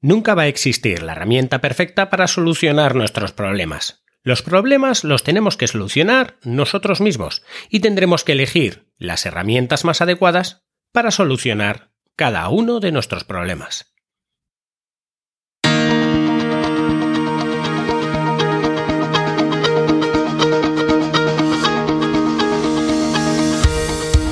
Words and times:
Nunca 0.00 0.34
va 0.34 0.42
a 0.42 0.48
existir 0.48 1.02
la 1.02 1.12
herramienta 1.12 1.60
perfecta 1.60 2.08
para 2.08 2.28
solucionar 2.28 2.94
nuestros 2.94 3.32
problemas. 3.32 4.04
Los 4.22 4.42
problemas 4.42 5.04
los 5.04 5.24
tenemos 5.24 5.56
que 5.56 5.66
solucionar 5.66 6.36
nosotros 6.42 7.00
mismos 7.00 7.42
y 7.68 7.80
tendremos 7.80 8.24
que 8.24 8.32
elegir 8.32 8.92
las 8.98 9.26
herramientas 9.26 9.84
más 9.84 10.00
adecuadas 10.00 10.66
para 10.92 11.10
solucionar 11.10 11.92
cada 12.14 12.48
uno 12.48 12.80
de 12.80 12.92
nuestros 12.92 13.24
problemas. 13.24 13.94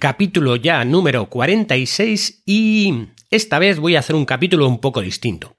Capítulo 0.00 0.56
ya 0.56 0.84
número 0.84 1.26
46 1.26 2.42
y 2.44 3.06
esta 3.30 3.60
vez 3.60 3.78
voy 3.78 3.94
a 3.94 4.00
hacer 4.00 4.16
un 4.16 4.24
capítulo 4.24 4.66
un 4.66 4.80
poco 4.80 5.02
distinto. 5.02 5.56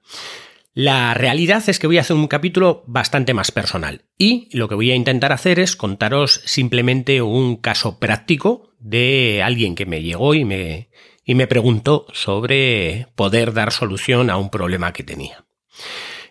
La 0.74 1.14
realidad 1.14 1.62
es 1.68 1.78
que 1.78 1.86
voy 1.86 1.98
a 1.98 2.02
hacer 2.02 2.16
un 2.16 2.28
capítulo 2.28 2.82
bastante 2.86 3.32
más 3.32 3.50
personal 3.52 4.02
y 4.18 4.48
lo 4.52 4.68
que 4.68 4.74
voy 4.74 4.90
a 4.90 4.94
intentar 4.94 5.32
hacer 5.32 5.58
es 5.58 5.76
contaros 5.76 6.42
simplemente 6.44 7.22
un 7.22 7.56
caso 7.56 7.98
práctico 7.98 8.74
de 8.78 9.42
alguien 9.42 9.74
que 9.74 9.86
me 9.86 10.02
llegó 10.02 10.34
y 10.34 10.44
me, 10.44 10.90
y 11.24 11.34
me 11.34 11.46
preguntó 11.46 12.06
sobre 12.12 13.06
poder 13.14 13.52
dar 13.52 13.72
solución 13.72 14.28
a 14.28 14.36
un 14.36 14.50
problema 14.50 14.92
que 14.92 15.04
tenía. 15.04 15.44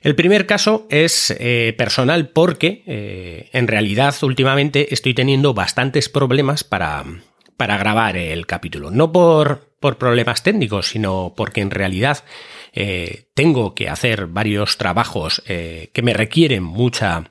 El 0.01 0.15
primer 0.15 0.47
caso 0.47 0.87
es 0.89 1.33
eh, 1.37 1.75
personal 1.77 2.29
porque 2.29 2.83
eh, 2.87 3.49
en 3.53 3.67
realidad 3.67 4.15
últimamente 4.23 4.93
estoy 4.93 5.13
teniendo 5.13 5.53
bastantes 5.53 6.09
problemas 6.09 6.63
para, 6.63 7.05
para 7.61 7.77
grabar 7.77 8.17
el 8.17 8.47
capítulo. 8.47 8.89
No 8.89 9.11
por, 9.11 9.75
por 9.79 9.99
problemas 9.99 10.41
técnicos, 10.41 10.87
sino 10.87 11.35
porque 11.37 11.61
en 11.61 11.69
realidad 11.69 12.23
eh, 12.73 13.25
tengo 13.35 13.75
que 13.75 13.87
hacer 13.87 14.25
varios 14.25 14.79
trabajos 14.79 15.43
eh, 15.45 15.91
que 15.93 16.01
me 16.01 16.13
requieren 16.13 16.63
mucha 16.63 17.29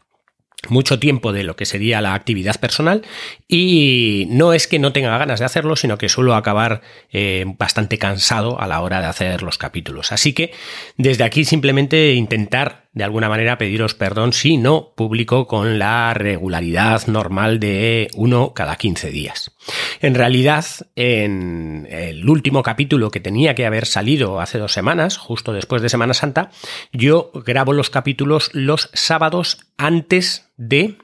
mucho 0.69 0.99
tiempo 0.99 1.33
de 1.33 1.43
lo 1.43 1.57
que 1.57 1.65
sería 1.65 2.01
la 2.01 2.15
actividad 2.15 2.61
personal 2.61 3.03
y 3.49 4.27
no 4.31 4.53
es 4.53 4.67
que 4.67 4.79
no 4.79 4.93
tenga 4.93 5.17
ganas 5.17 5.41
de 5.41 5.47
hacerlo, 5.47 5.75
sino 5.75 5.97
que 5.97 6.09
suelo 6.09 6.35
acabar 6.35 6.83
eh, 7.11 7.45
bastante 7.59 7.99
cansado 7.99 8.61
a 8.61 8.67
la 8.67 8.81
hora 8.83 9.01
de 9.01 9.07
hacer 9.07 9.43
los 9.43 9.59
capítulos. 9.59 10.13
Así 10.13 10.33
que 10.33 10.53
desde 10.97 11.25
aquí 11.25 11.45
simplemente 11.45 12.13
intentar 12.13 12.89
de 12.93 13.05
alguna 13.05 13.29
manera 13.29 13.57
pediros 13.57 13.95
perdón 13.95 14.33
si 14.33 14.57
no 14.57 14.93
publico 14.97 15.47
con 15.47 15.79
la 15.79 16.13
regularidad 16.13 17.07
normal 17.07 17.59
de 17.59 18.09
uno 18.15 18.53
cada 18.53 18.77
15 18.77 19.11
días. 19.11 19.53
En 20.01 20.15
realidad, 20.15 20.65
en 20.97 21.87
el 21.91 22.29
último 22.29 22.63
capítulo 22.63 23.11
que 23.11 23.21
tenía 23.21 23.55
que 23.55 23.67
haber 23.67 23.87
salido 23.87 24.41
hace 24.41 24.59
dos 24.59 24.73
semanas, 24.73 25.19
justo 25.19 25.53
después 25.53 25.83
de 25.83 25.89
Semana 25.89 26.15
Santa, 26.15 26.51
yo 26.93 27.31
grabo 27.47 27.73
los 27.73 27.91
capítulos 27.91 28.51
los 28.53 28.91
sábados 28.93 29.59
antes 29.77 30.51
de 30.57 30.99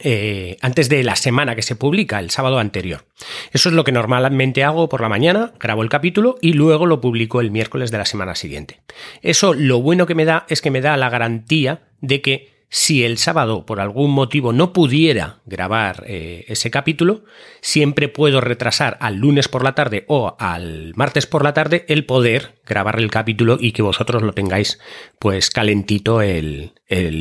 eh, 0.00 0.56
antes 0.60 0.88
de 0.88 1.04
la 1.04 1.14
semana 1.14 1.54
que 1.54 1.62
se 1.62 1.76
publica, 1.76 2.18
el 2.18 2.30
sábado 2.30 2.58
anterior. 2.58 3.06
Eso 3.52 3.68
es 3.68 3.74
lo 3.74 3.84
que 3.84 3.92
normalmente 3.92 4.64
hago 4.64 4.88
por 4.88 5.00
la 5.00 5.08
mañana, 5.08 5.52
grabo 5.60 5.82
el 5.82 5.88
capítulo 5.88 6.36
y 6.40 6.54
luego 6.54 6.86
lo 6.86 7.00
publico 7.00 7.40
el 7.40 7.52
miércoles 7.52 7.90
de 7.90 7.98
la 7.98 8.04
semana 8.04 8.34
siguiente. 8.34 8.82
Eso 9.22 9.54
lo 9.54 9.80
bueno 9.80 10.06
que 10.06 10.16
me 10.16 10.24
da 10.24 10.46
es 10.48 10.60
que 10.60 10.72
me 10.72 10.80
da 10.80 10.96
la 10.96 11.10
garantía 11.10 11.88
de 12.00 12.20
que 12.22 12.53
si 12.68 13.04
el 13.04 13.18
sábado 13.18 13.66
por 13.66 13.80
algún 13.80 14.10
motivo 14.10 14.52
no 14.52 14.72
pudiera 14.72 15.40
grabar 15.46 16.04
eh, 16.06 16.44
ese 16.48 16.70
capítulo, 16.70 17.24
siempre 17.60 18.08
puedo 18.08 18.40
retrasar 18.40 18.96
al 19.00 19.16
lunes 19.16 19.48
por 19.48 19.64
la 19.64 19.74
tarde 19.74 20.04
o 20.08 20.36
al 20.38 20.92
martes 20.96 21.26
por 21.26 21.44
la 21.44 21.54
tarde 21.54 21.84
el 21.88 22.04
poder 22.04 22.60
grabar 22.66 22.98
el 22.98 23.10
capítulo 23.10 23.58
y 23.60 23.72
que 23.72 23.82
vosotros 23.82 24.22
lo 24.22 24.32
tengáis 24.32 24.80
pues 25.18 25.50
calentito 25.50 26.22
el 26.22 26.72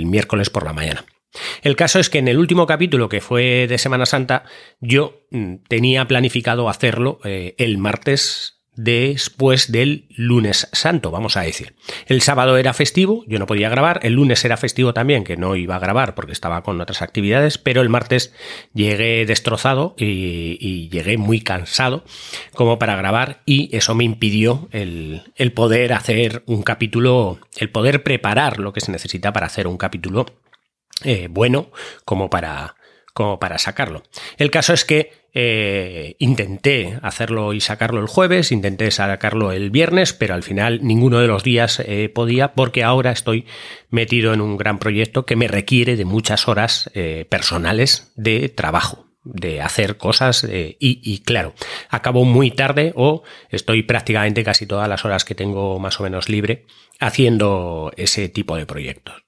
miércoles 0.06 0.50
por 0.50 0.66
la 0.66 0.74
mañana. 0.74 1.06
El 1.62 1.76
caso 1.76 2.00
es 2.00 2.10
que 2.10 2.20
en 2.20 2.28
el 2.28 2.38
último 2.38 2.68
capítulo, 2.68 3.10
que 3.10 3.22
fue 3.22 3.68
de 3.68 3.78
Semana 3.78 4.06
Santa, 4.06 4.46
yo 4.80 5.26
mm, 5.32 5.56
tenía 5.68 6.08
planificado 6.08 6.70
hacerlo 6.70 7.20
eh, 7.24 7.56
el 7.58 7.78
martes 7.78 8.53
después 8.76 9.72
del 9.72 10.06
lunes 10.10 10.68
santo, 10.72 11.12
vamos 11.12 11.38
a 11.38 11.42
decir. 11.42 11.76
El 12.08 12.22
sábado 12.22 12.58
era 12.58 12.74
festivo, 12.74 13.24
yo 13.28 13.40
no 13.40 13.46
podía 13.46 13.70
grabar, 13.70 14.00
el 14.04 14.14
lunes 14.14 14.44
era 14.46 14.58
festivo 14.58 14.94
también, 14.94 15.24
que 15.24 15.38
no 15.38 15.56
iba 15.56 15.76
a 15.76 15.80
grabar 15.80 16.16
porque 16.16 16.32
estaba 16.32 16.64
con 16.64 16.82
otras 16.82 17.02
actividades, 17.02 17.58
pero 17.58 17.82
el 17.82 17.90
martes 17.90 18.34
llegué 18.74 19.26
destrozado 19.26 19.96
y, 19.98 20.90
llegué 20.90 21.18
muy 21.18 21.42
cansado 21.42 22.04
como 22.54 22.78
para 22.78 22.96
grabar 22.96 23.42
y 23.46 23.76
eso 23.76 23.96
me 23.96 24.04
impidió 24.04 24.68
el, 24.72 25.24
el 25.36 25.52
poder 25.54 25.94
hacer 25.94 26.44
un 26.46 26.62
capítulo, 26.64 27.40
el 27.58 27.70
poder 27.70 28.04
preparar 28.04 28.60
lo 28.60 28.74
que 28.74 28.82
se 28.82 28.92
necesita 28.92 29.34
para 29.34 29.48
hacer 29.48 29.68
un 29.68 29.78
capítulo 29.78 30.26
eh, 31.04 31.28
bueno 31.30 31.72
como 32.06 32.30
para, 32.30 32.76
como 33.14 33.40
para 33.40 33.58
sacarlo. 33.58 34.04
El 34.38 34.52
caso 34.52 34.74
es 34.74 34.86
que 34.86 35.23
eh, 35.34 36.16
intenté 36.20 37.00
hacerlo 37.02 37.54
y 37.54 37.62
sacarlo 37.62 38.00
el 38.00 38.08
jueves, 38.08 38.52
intenté 38.52 38.92
sacarlo 38.92 39.52
el 39.52 39.72
viernes, 39.72 40.14
pero 40.14 40.34
al 40.34 40.44
final 40.44 40.80
ninguno 40.84 41.20
de 41.20 41.28
los 41.28 41.44
días 41.44 41.82
eh, 41.86 42.10
podía 42.10 42.54
porque 42.54 42.84
ahora 42.84 43.12
estoy 43.12 43.46
metido 43.90 44.34
en 44.34 44.42
un 44.42 44.58
gran 44.58 44.80
proyecto 44.80 45.26
que 45.26 45.36
me 45.36 45.48
requiere 45.48 45.96
de 45.96 46.06
muchas 46.06 46.48
horas 46.48 46.92
personales 47.30 48.12
de 48.16 48.50
trabajo 48.50 49.08
de 49.24 49.62
hacer 49.62 49.98
cosas 49.98 50.46
y, 50.50 51.20
claro, 51.20 51.54
acabo 51.90 52.26
muy 52.26 52.52
tarde 52.52 52.92
o 52.96 53.24
estoy 53.50 53.84
prácticamente 53.84 54.44
casi 54.44 54.66
todas 54.66 54.90
las 54.90 55.06
horas 55.06 55.24
que 55.24 55.36
tengo 55.36 55.80
más 55.80 56.00
o 56.00 56.04
menos 56.04 56.30
libre 56.30 56.66
haciendo 57.00 57.92
ese 57.96 58.30
tipo 58.30 58.58
de 58.58 58.66
proyectos. 58.66 59.24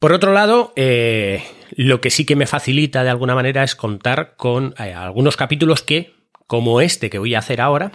Por 0.00 0.14
otro 0.14 0.32
lado, 0.32 0.72
eh, 0.76 1.44
lo 1.76 2.00
que 2.00 2.08
sí 2.08 2.24
que 2.24 2.34
me 2.34 2.46
facilita 2.46 3.04
de 3.04 3.10
alguna 3.10 3.34
manera 3.34 3.62
es 3.62 3.76
contar 3.76 4.32
con 4.34 4.74
eh, 4.78 4.94
algunos 4.94 5.36
capítulos 5.36 5.82
que, 5.82 6.14
como 6.46 6.80
este 6.80 7.10
que 7.10 7.18
voy 7.18 7.34
a 7.34 7.40
hacer 7.40 7.60
ahora, 7.60 7.92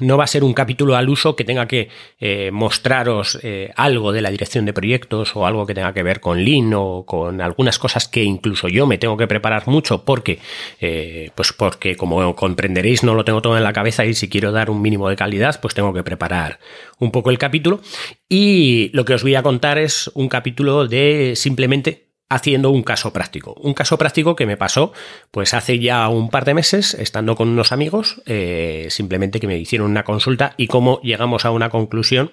no 0.00 0.16
va 0.16 0.24
a 0.24 0.28
ser 0.28 0.44
un 0.44 0.54
capítulo 0.54 0.96
al 0.96 1.08
uso 1.08 1.34
que 1.34 1.44
tenga 1.44 1.66
que 1.66 1.88
eh, 2.20 2.50
mostraros 2.52 3.38
eh, 3.42 3.72
algo 3.74 4.12
de 4.12 4.20
la 4.20 4.30
dirección 4.30 4.64
de 4.64 4.72
proyectos 4.72 5.34
o 5.34 5.46
algo 5.46 5.66
que 5.66 5.74
tenga 5.74 5.92
que 5.92 6.02
ver 6.02 6.20
con 6.20 6.44
Lean 6.44 6.72
o 6.74 7.04
con 7.04 7.40
algunas 7.40 7.78
cosas 7.78 8.06
que 8.06 8.22
incluso 8.22 8.68
yo 8.68 8.86
me 8.86 8.98
tengo 8.98 9.16
que 9.16 9.26
preparar 9.26 9.66
mucho 9.66 10.04
porque, 10.04 10.38
eh, 10.80 11.30
pues 11.34 11.52
porque 11.52 11.96
como 11.96 12.36
comprenderéis 12.36 13.02
no 13.02 13.14
lo 13.14 13.24
tengo 13.24 13.42
todo 13.42 13.56
en 13.56 13.64
la 13.64 13.72
cabeza 13.72 14.04
y 14.04 14.14
si 14.14 14.28
quiero 14.28 14.52
dar 14.52 14.70
un 14.70 14.82
mínimo 14.82 15.08
de 15.08 15.16
calidad 15.16 15.58
pues 15.60 15.74
tengo 15.74 15.92
que 15.92 16.02
preparar 16.02 16.60
un 16.98 17.10
poco 17.10 17.30
el 17.30 17.38
capítulo. 17.38 17.80
Y 18.28 18.90
lo 18.92 19.04
que 19.04 19.14
os 19.14 19.22
voy 19.22 19.34
a 19.34 19.42
contar 19.42 19.78
es 19.78 20.10
un 20.14 20.28
capítulo 20.28 20.86
de 20.86 21.32
simplemente 21.34 22.07
haciendo 22.28 22.70
un 22.70 22.82
caso 22.82 23.12
práctico. 23.12 23.54
Un 23.54 23.74
caso 23.74 23.98
práctico 23.98 24.36
que 24.36 24.46
me 24.46 24.56
pasó 24.56 24.92
pues 25.30 25.54
hace 25.54 25.78
ya 25.78 26.08
un 26.08 26.30
par 26.30 26.44
de 26.44 26.54
meses, 26.54 26.94
estando 26.94 27.36
con 27.36 27.48
unos 27.48 27.72
amigos, 27.72 28.22
eh, 28.26 28.86
simplemente 28.90 29.40
que 29.40 29.46
me 29.46 29.58
hicieron 29.58 29.90
una 29.90 30.04
consulta 30.04 30.54
y 30.56 30.66
cómo 30.66 31.00
llegamos 31.02 31.44
a 31.44 31.50
una 31.50 31.70
conclusión 31.70 32.32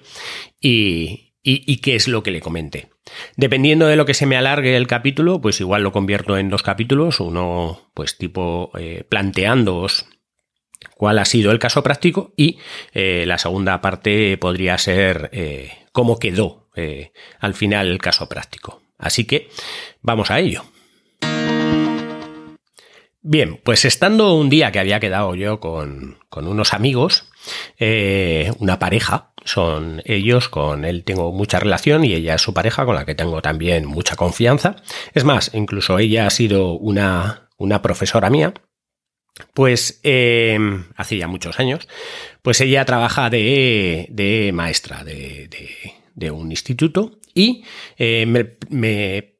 y, 0.60 1.26
y, 1.48 1.76
qué 1.76 1.94
es 1.94 2.08
lo 2.08 2.24
que 2.24 2.32
le 2.32 2.40
comenté. 2.40 2.90
Dependiendo 3.36 3.86
de 3.86 3.94
lo 3.94 4.04
que 4.04 4.14
se 4.14 4.26
me 4.26 4.36
alargue 4.36 4.76
el 4.76 4.88
capítulo, 4.88 5.40
pues 5.40 5.60
igual 5.60 5.84
lo 5.84 5.92
convierto 5.92 6.36
en 6.36 6.50
dos 6.50 6.64
capítulos, 6.64 7.20
uno 7.20 7.90
pues 7.94 8.18
tipo 8.18 8.72
eh, 8.76 9.04
planteándoos 9.08 10.06
cuál 10.96 11.20
ha 11.20 11.24
sido 11.24 11.52
el 11.52 11.60
caso 11.60 11.84
práctico 11.84 12.32
y 12.36 12.58
eh, 12.92 13.24
la 13.26 13.38
segunda 13.38 13.80
parte 13.80 14.36
podría 14.38 14.76
ser 14.76 15.30
eh, 15.32 15.70
cómo 15.92 16.18
quedó 16.18 16.66
al 17.40 17.54
final 17.54 17.88
el 17.88 17.98
caso 17.98 18.28
práctico. 18.28 18.82
Así 18.98 19.24
que 19.24 19.48
vamos 20.02 20.30
a 20.30 20.38
ello. 20.40 20.64
Bien, 23.22 23.60
pues 23.64 23.84
estando 23.84 24.34
un 24.34 24.48
día 24.48 24.70
que 24.70 24.78
había 24.78 25.00
quedado 25.00 25.34
yo 25.34 25.58
con, 25.58 26.18
unos 26.30 26.72
amigos, 26.72 27.28
eh, 27.78 28.52
una 28.60 28.78
pareja, 28.78 29.32
son 29.44 30.00
ellos, 30.04 30.48
con 30.48 30.84
él 30.84 31.02
tengo 31.02 31.32
mucha 31.32 31.58
relación 31.58 32.04
y 32.04 32.14
ella 32.14 32.36
es 32.36 32.42
su 32.42 32.54
pareja 32.54 32.84
con 32.84 32.94
la 32.94 33.04
que 33.04 33.16
tengo 33.16 33.42
también 33.42 33.84
mucha 33.84 34.14
confianza. 34.14 34.76
Es 35.12 35.24
más, 35.24 35.50
incluso 35.54 35.98
ella 35.98 36.28
ha 36.28 36.30
sido 36.30 36.72
una, 36.74 37.48
una 37.58 37.82
profesora 37.82 38.30
mía 38.30 38.54
pues 39.52 40.00
eh, 40.02 40.58
hace 40.96 41.18
ya 41.18 41.28
muchos 41.28 41.60
años, 41.60 41.88
pues 42.42 42.60
ella 42.60 42.84
trabaja 42.84 43.28
de, 43.30 44.50
maestra 44.54 45.04
de, 45.04 46.30
un 46.30 46.50
instituto 46.50 47.18
y 47.36 47.62
eh, 47.98 48.26
me, 48.70 49.36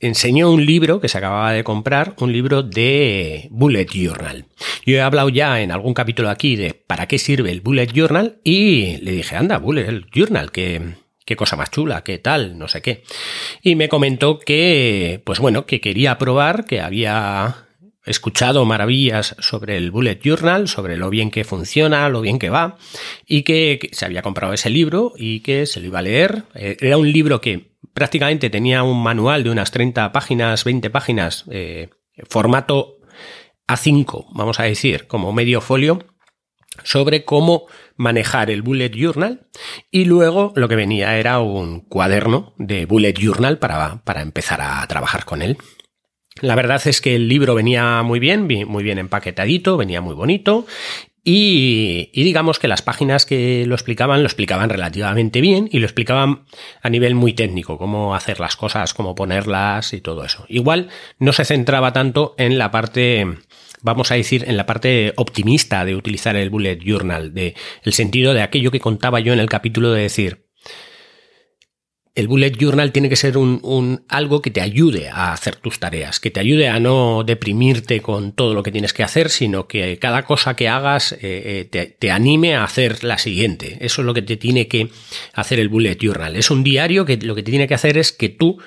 enseñó 0.00 0.50
un 0.50 0.66
libro 0.66 1.00
que 1.00 1.08
se 1.08 1.16
acababa 1.16 1.52
de 1.52 1.64
comprar, 1.64 2.14
un 2.18 2.32
libro 2.32 2.62
de 2.62 3.48
Bullet 3.50 3.86
Journal. 3.86 4.44
Yo 4.84 4.96
he 4.96 5.00
hablado 5.00 5.30
ya 5.30 5.60
en 5.62 5.72
algún 5.72 5.94
capítulo 5.94 6.28
aquí 6.28 6.56
de 6.56 6.74
para 6.74 7.06
qué 7.06 7.18
sirve 7.18 7.50
el 7.50 7.62
Bullet 7.62 7.86
Journal 7.86 8.40
y 8.44 8.98
le 8.98 9.12
dije, 9.12 9.36
anda, 9.36 9.58
Bullet 9.58 10.04
Journal, 10.12 10.50
que 10.50 10.94
qué 11.24 11.36
cosa 11.36 11.56
más 11.56 11.70
chula, 11.70 12.02
qué 12.02 12.18
tal, 12.18 12.58
no 12.58 12.68
sé 12.68 12.82
qué. 12.82 13.02
Y 13.62 13.76
me 13.76 13.88
comentó 13.88 14.38
que, 14.38 15.20
pues 15.24 15.38
bueno, 15.38 15.66
que 15.66 15.80
quería 15.80 16.18
probar, 16.18 16.64
que 16.64 16.80
había 16.80 17.67
escuchado 18.08 18.64
maravillas 18.64 19.36
sobre 19.38 19.76
el 19.76 19.90
Bullet 19.90 20.20
Journal, 20.22 20.68
sobre 20.68 20.96
lo 20.96 21.10
bien 21.10 21.30
que 21.30 21.44
funciona, 21.44 22.08
lo 22.08 22.20
bien 22.20 22.38
que 22.38 22.50
va, 22.50 22.76
y 23.26 23.42
que, 23.42 23.90
se 23.92 24.04
había 24.04 24.22
comprado 24.22 24.52
ese 24.52 24.70
libro 24.70 25.12
y 25.16 25.40
que 25.40 25.66
se 25.66 25.80
lo 25.80 25.86
iba 25.86 26.00
a 26.00 26.02
leer. 26.02 26.44
Eh, 26.54 26.76
era 26.80 26.96
un 26.96 27.10
libro 27.10 27.40
que 27.40 27.76
prácticamente 27.94 28.50
tenía 28.50 28.82
un 28.82 29.02
manual 29.02 29.44
de 29.44 29.50
unas 29.50 29.70
30 29.70 30.12
páginas, 30.12 30.64
20 30.64 30.90
páginas, 30.90 31.44
eh, 31.50 31.88
formato 32.28 32.98
A5, 33.66 34.26
vamos 34.32 34.60
a 34.60 34.64
decir, 34.64 35.06
como 35.06 35.32
medio 35.32 35.60
folio, 35.60 36.04
sobre 36.84 37.24
cómo 37.24 37.66
manejar 37.96 38.50
el 38.50 38.62
Bullet 38.62 38.90
Journal 38.90 39.48
y 39.90 40.04
luego 40.04 40.52
lo 40.54 40.68
que 40.68 40.76
venía 40.76 41.18
era 41.18 41.40
un 41.40 41.80
cuaderno 41.80 42.54
de 42.56 42.86
Bullet 42.86 43.14
Journal 43.14 43.58
para, 43.58 44.02
para 44.04 44.22
empezar 44.22 44.60
a 44.60 44.86
trabajar 44.86 45.24
con 45.24 45.42
él. 45.42 45.58
La 46.40 46.54
verdad 46.54 46.80
es 46.86 47.00
que 47.00 47.16
el 47.16 47.28
libro 47.28 47.54
venía 47.54 48.02
muy 48.02 48.20
bien, 48.20 48.46
muy 48.66 48.84
bien 48.84 48.98
empaquetadito, 48.98 49.76
venía 49.76 50.00
muy 50.00 50.14
bonito 50.14 50.66
y, 51.30 52.10
digamos 52.14 52.58
que 52.58 52.68
las 52.68 52.80
páginas 52.80 53.26
que 53.26 53.66
lo 53.66 53.74
explicaban 53.74 54.22
lo 54.22 54.26
explicaban 54.26 54.70
relativamente 54.70 55.42
bien 55.42 55.68
y 55.70 55.78
lo 55.78 55.84
explicaban 55.84 56.46
a 56.80 56.88
nivel 56.88 57.14
muy 57.14 57.34
técnico, 57.34 57.76
cómo 57.76 58.14
hacer 58.14 58.40
las 58.40 58.56
cosas, 58.56 58.94
cómo 58.94 59.14
ponerlas 59.14 59.92
y 59.92 60.00
todo 60.00 60.24
eso. 60.24 60.46
Igual 60.48 60.88
no 61.18 61.34
se 61.34 61.44
centraba 61.44 61.92
tanto 61.92 62.34
en 62.38 62.56
la 62.56 62.70
parte, 62.70 63.26
vamos 63.82 64.10
a 64.10 64.14
decir, 64.14 64.44
en 64.48 64.56
la 64.56 64.64
parte 64.64 65.12
optimista 65.16 65.84
de 65.84 65.96
utilizar 65.96 66.34
el 66.34 66.48
bullet 66.48 66.78
journal, 66.82 67.34
de 67.34 67.54
el 67.82 67.92
sentido 67.92 68.32
de 68.32 68.40
aquello 68.40 68.70
que 68.70 68.80
contaba 68.80 69.20
yo 69.20 69.34
en 69.34 69.40
el 69.40 69.50
capítulo 69.50 69.92
de 69.92 70.02
decir, 70.02 70.47
el 72.18 72.26
bullet 72.26 72.50
journal 72.58 72.90
tiene 72.90 73.08
que 73.08 73.14
ser 73.14 73.38
un, 73.38 74.04
algo 74.08 74.42
que 74.42 74.50
te 74.50 74.60
ayude 74.60 75.08
a 75.08 75.32
hacer 75.32 75.54
tus 75.54 75.78
tareas, 75.78 76.18
que 76.18 76.32
te 76.32 76.40
ayude 76.40 76.68
a 76.68 76.80
no 76.80 77.22
deprimirte 77.22 78.00
con 78.00 78.32
todo 78.32 78.54
lo 78.54 78.64
que 78.64 78.72
tienes 78.72 78.92
que 78.92 79.04
hacer, 79.04 79.30
sino 79.30 79.68
que 79.68 80.00
cada 80.00 80.24
cosa 80.24 80.56
que 80.56 80.66
hagas 80.66 81.12
eh, 81.12 81.68
eh, 81.72 81.96
te, 81.96 82.10
anime 82.10 82.56
a 82.56 82.64
hacer 82.64 83.04
la 83.04 83.18
siguiente. 83.18 83.78
Eso 83.82 84.02
es 84.02 84.06
lo 84.06 84.14
que 84.14 84.22
te 84.22 84.36
tiene 84.36 84.66
que 84.66 84.90
hacer 85.32 85.60
el 85.60 85.68
bullet 85.68 85.96
journal. 85.96 86.34
Es 86.34 86.50
un 86.50 86.64
diario 86.64 87.04
que 87.04 87.18
lo 87.18 87.36
que 87.36 87.44
te 87.44 87.52
tiene 87.52 87.68
que 87.68 87.74
hacer 87.74 87.96
es 87.96 88.10
que 88.10 88.30
tú 88.30 88.58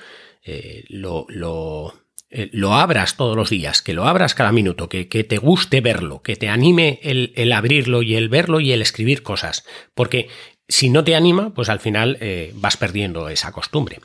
eh, 0.46 0.86
lo, 0.88 1.26
lo, 1.28 2.74
abras 2.74 3.18
todos 3.18 3.36
los 3.36 3.50
días, 3.50 3.82
que 3.82 3.94
lo 3.94 4.06
abras 4.06 4.34
cada 4.34 4.54
minuto, 4.54 4.88
que, 4.88 5.04
te 5.04 5.38
guste 5.40 5.82
verlo, 5.82 6.22
que 6.22 6.38
te 6.38 6.48
anime 6.48 7.02
el, 7.04 7.34
el, 7.36 7.52
abrirlo 7.52 8.02
y 8.02 8.16
el 8.16 8.30
verlo 8.30 8.62
y 8.62 8.72
el 8.72 8.82
escribir 8.82 9.24
cosas. 9.24 9.66
Porque 9.94 10.30
si 10.72 10.90
no 10.90 11.04
te 11.04 11.16
anima, 11.16 11.54
pues 11.54 11.70
al 11.70 11.80
final 11.80 12.18
eh, 12.22 12.52
vas 12.56 12.78
perdiendo 12.78 13.28
esa 13.30 13.52
costumbre. 13.52 14.00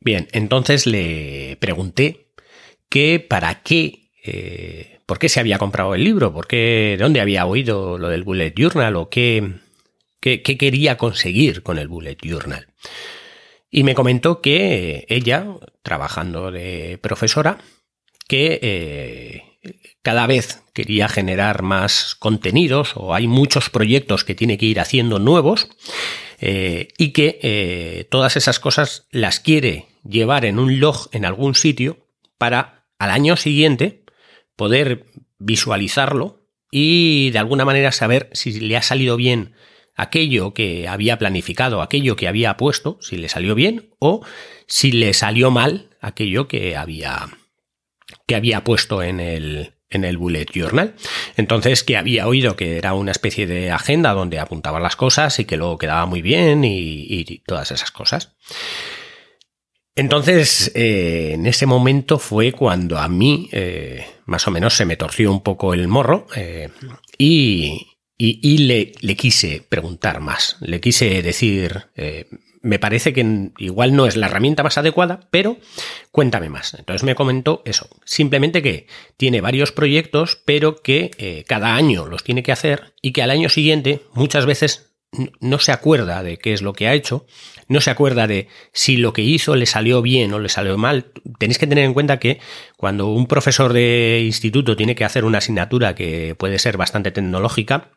Bien, 0.00 0.28
entonces 0.32 0.86
le 0.86 1.56
pregunté 1.60 2.32
que 2.88 3.20
para 3.20 3.62
qué, 3.62 4.10
eh, 4.24 4.98
por 5.06 5.18
qué 5.18 5.28
se 5.28 5.38
había 5.38 5.58
comprado 5.58 5.94
el 5.94 6.02
libro, 6.02 6.32
por 6.32 6.48
qué, 6.48 6.96
de 6.98 7.04
dónde 7.04 7.20
había 7.20 7.46
oído 7.46 7.98
lo 7.98 8.08
del 8.08 8.24
Bullet 8.24 8.52
Journal 8.56 8.96
o 8.96 9.08
qué, 9.08 9.52
qué, 10.20 10.42
quería 10.42 10.96
conseguir 10.96 11.62
con 11.62 11.78
el 11.78 11.86
Bullet 11.86 12.16
Journal. 12.20 12.66
Y 13.70 13.84
me 13.84 13.94
comentó 13.94 14.40
que 14.40 15.06
ella, 15.08 15.46
trabajando 15.82 16.50
de 16.50 16.98
profesora, 17.00 17.58
que 18.26 18.58
eh, 18.62 19.49
cada 20.02 20.26
vez 20.26 20.62
quería 20.72 21.08
generar 21.08 21.62
más 21.62 22.14
contenidos 22.14 22.92
o 22.96 23.14
hay 23.14 23.26
muchos 23.26 23.70
proyectos 23.70 24.24
que 24.24 24.34
tiene 24.34 24.58
que 24.58 24.66
ir 24.66 24.80
haciendo 24.80 25.18
nuevos 25.18 25.68
eh, 26.40 26.88
y 26.96 27.10
que 27.12 27.38
eh, 27.42 28.06
todas 28.10 28.36
esas 28.36 28.58
cosas 28.58 29.06
las 29.10 29.40
quiere 29.40 29.86
llevar 30.08 30.44
en 30.44 30.58
un 30.58 30.80
log 30.80 31.08
en 31.12 31.24
algún 31.24 31.54
sitio 31.54 32.06
para 32.38 32.86
al 32.98 33.10
año 33.10 33.36
siguiente 33.36 34.04
poder 34.56 35.06
visualizarlo 35.38 36.46
y 36.70 37.30
de 37.30 37.38
alguna 37.38 37.64
manera 37.64 37.92
saber 37.92 38.30
si 38.32 38.58
le 38.60 38.76
ha 38.76 38.82
salido 38.82 39.16
bien 39.16 39.54
aquello 39.96 40.54
que 40.54 40.88
había 40.88 41.18
planificado, 41.18 41.82
aquello 41.82 42.16
que 42.16 42.28
había 42.28 42.56
puesto, 42.56 42.98
si 43.02 43.16
le 43.16 43.28
salió 43.28 43.54
bien 43.54 43.90
o 43.98 44.24
si 44.66 44.92
le 44.92 45.12
salió 45.12 45.50
mal 45.50 45.90
aquello 46.00 46.48
que 46.48 46.76
había 46.76 47.28
que 48.30 48.36
había 48.36 48.62
puesto 48.62 49.02
en 49.02 49.18
el, 49.18 49.72
en 49.88 50.04
el 50.04 50.16
Bullet 50.16 50.46
Journal. 50.54 50.94
Entonces, 51.36 51.82
que 51.82 51.96
había 51.96 52.28
oído 52.28 52.54
que 52.54 52.78
era 52.78 52.94
una 52.94 53.10
especie 53.10 53.48
de 53.48 53.72
agenda 53.72 54.12
donde 54.12 54.38
apuntaba 54.38 54.78
las 54.78 54.94
cosas 54.94 55.40
y 55.40 55.46
que 55.46 55.56
luego 55.56 55.78
quedaba 55.78 56.06
muy 56.06 56.22
bien 56.22 56.62
y, 56.62 57.42
todas 57.44 57.72
esas 57.72 57.90
cosas. 57.90 58.36
Entonces, 59.96 60.70
eh, 60.76 61.32
en 61.34 61.44
ese 61.44 61.66
momento 61.66 62.20
fue 62.20 62.52
cuando 62.52 62.98
a 62.98 63.08
mí, 63.08 63.48
eh, 63.50 64.06
más 64.26 64.46
o 64.46 64.52
menos, 64.52 64.76
se 64.76 64.84
me 64.84 64.96
torció 64.96 65.32
un 65.32 65.42
poco 65.42 65.74
el 65.74 65.88
morro 65.88 66.28
eh, 66.36 66.68
y, 67.18 67.96
y, 68.16 68.58
le, 68.58 68.92
le, 69.00 69.16
quise 69.16 69.66
preguntar 69.68 70.20
más. 70.20 70.56
Le 70.60 70.80
quise 70.80 71.20
decir, 71.20 71.88
me 72.62 72.78
parece 72.78 73.12
que 73.12 73.50
igual 73.58 73.94
no 73.94 74.06
es 74.06 74.16
la 74.16 74.26
herramienta 74.26 74.62
más 74.62 74.78
adecuada, 74.78 75.28
pero 75.30 75.56
cuéntame 76.10 76.48
más. 76.48 76.74
Entonces 76.74 77.04
me 77.04 77.14
comentó 77.14 77.62
eso, 77.64 77.88
simplemente 78.04 78.62
que 78.62 78.86
tiene 79.16 79.40
varios 79.40 79.72
proyectos, 79.72 80.40
pero 80.44 80.82
que 80.82 81.10
eh, 81.18 81.44
cada 81.46 81.74
año 81.74 82.06
los 82.06 82.22
tiene 82.22 82.42
que 82.42 82.52
hacer 82.52 82.94
y 83.00 83.12
que 83.12 83.22
al 83.22 83.30
año 83.30 83.48
siguiente 83.48 84.02
muchas 84.14 84.46
veces 84.46 84.90
no 85.40 85.58
se 85.58 85.72
acuerda 85.72 86.22
de 86.22 86.38
qué 86.38 86.52
es 86.52 86.62
lo 86.62 86.72
que 86.72 86.86
ha 86.86 86.94
hecho, 86.94 87.26
no 87.66 87.80
se 87.80 87.90
acuerda 87.90 88.26
de 88.26 88.46
si 88.72 88.96
lo 88.96 89.12
que 89.12 89.22
hizo 89.22 89.56
le 89.56 89.66
salió 89.66 90.02
bien 90.02 90.32
o 90.32 90.38
le 90.38 90.48
salió 90.48 90.78
mal. 90.78 91.06
Tenéis 91.38 91.58
que 91.58 91.66
tener 91.66 91.84
en 91.84 91.94
cuenta 91.94 92.20
que 92.20 92.38
cuando 92.76 93.08
un 93.08 93.26
profesor 93.26 93.72
de 93.72 94.22
instituto 94.24 94.76
tiene 94.76 94.94
que 94.94 95.04
hacer 95.04 95.24
una 95.24 95.38
asignatura 95.38 95.94
que 95.94 96.36
puede 96.38 96.58
ser 96.58 96.76
bastante 96.76 97.10
tecnológica, 97.10 97.90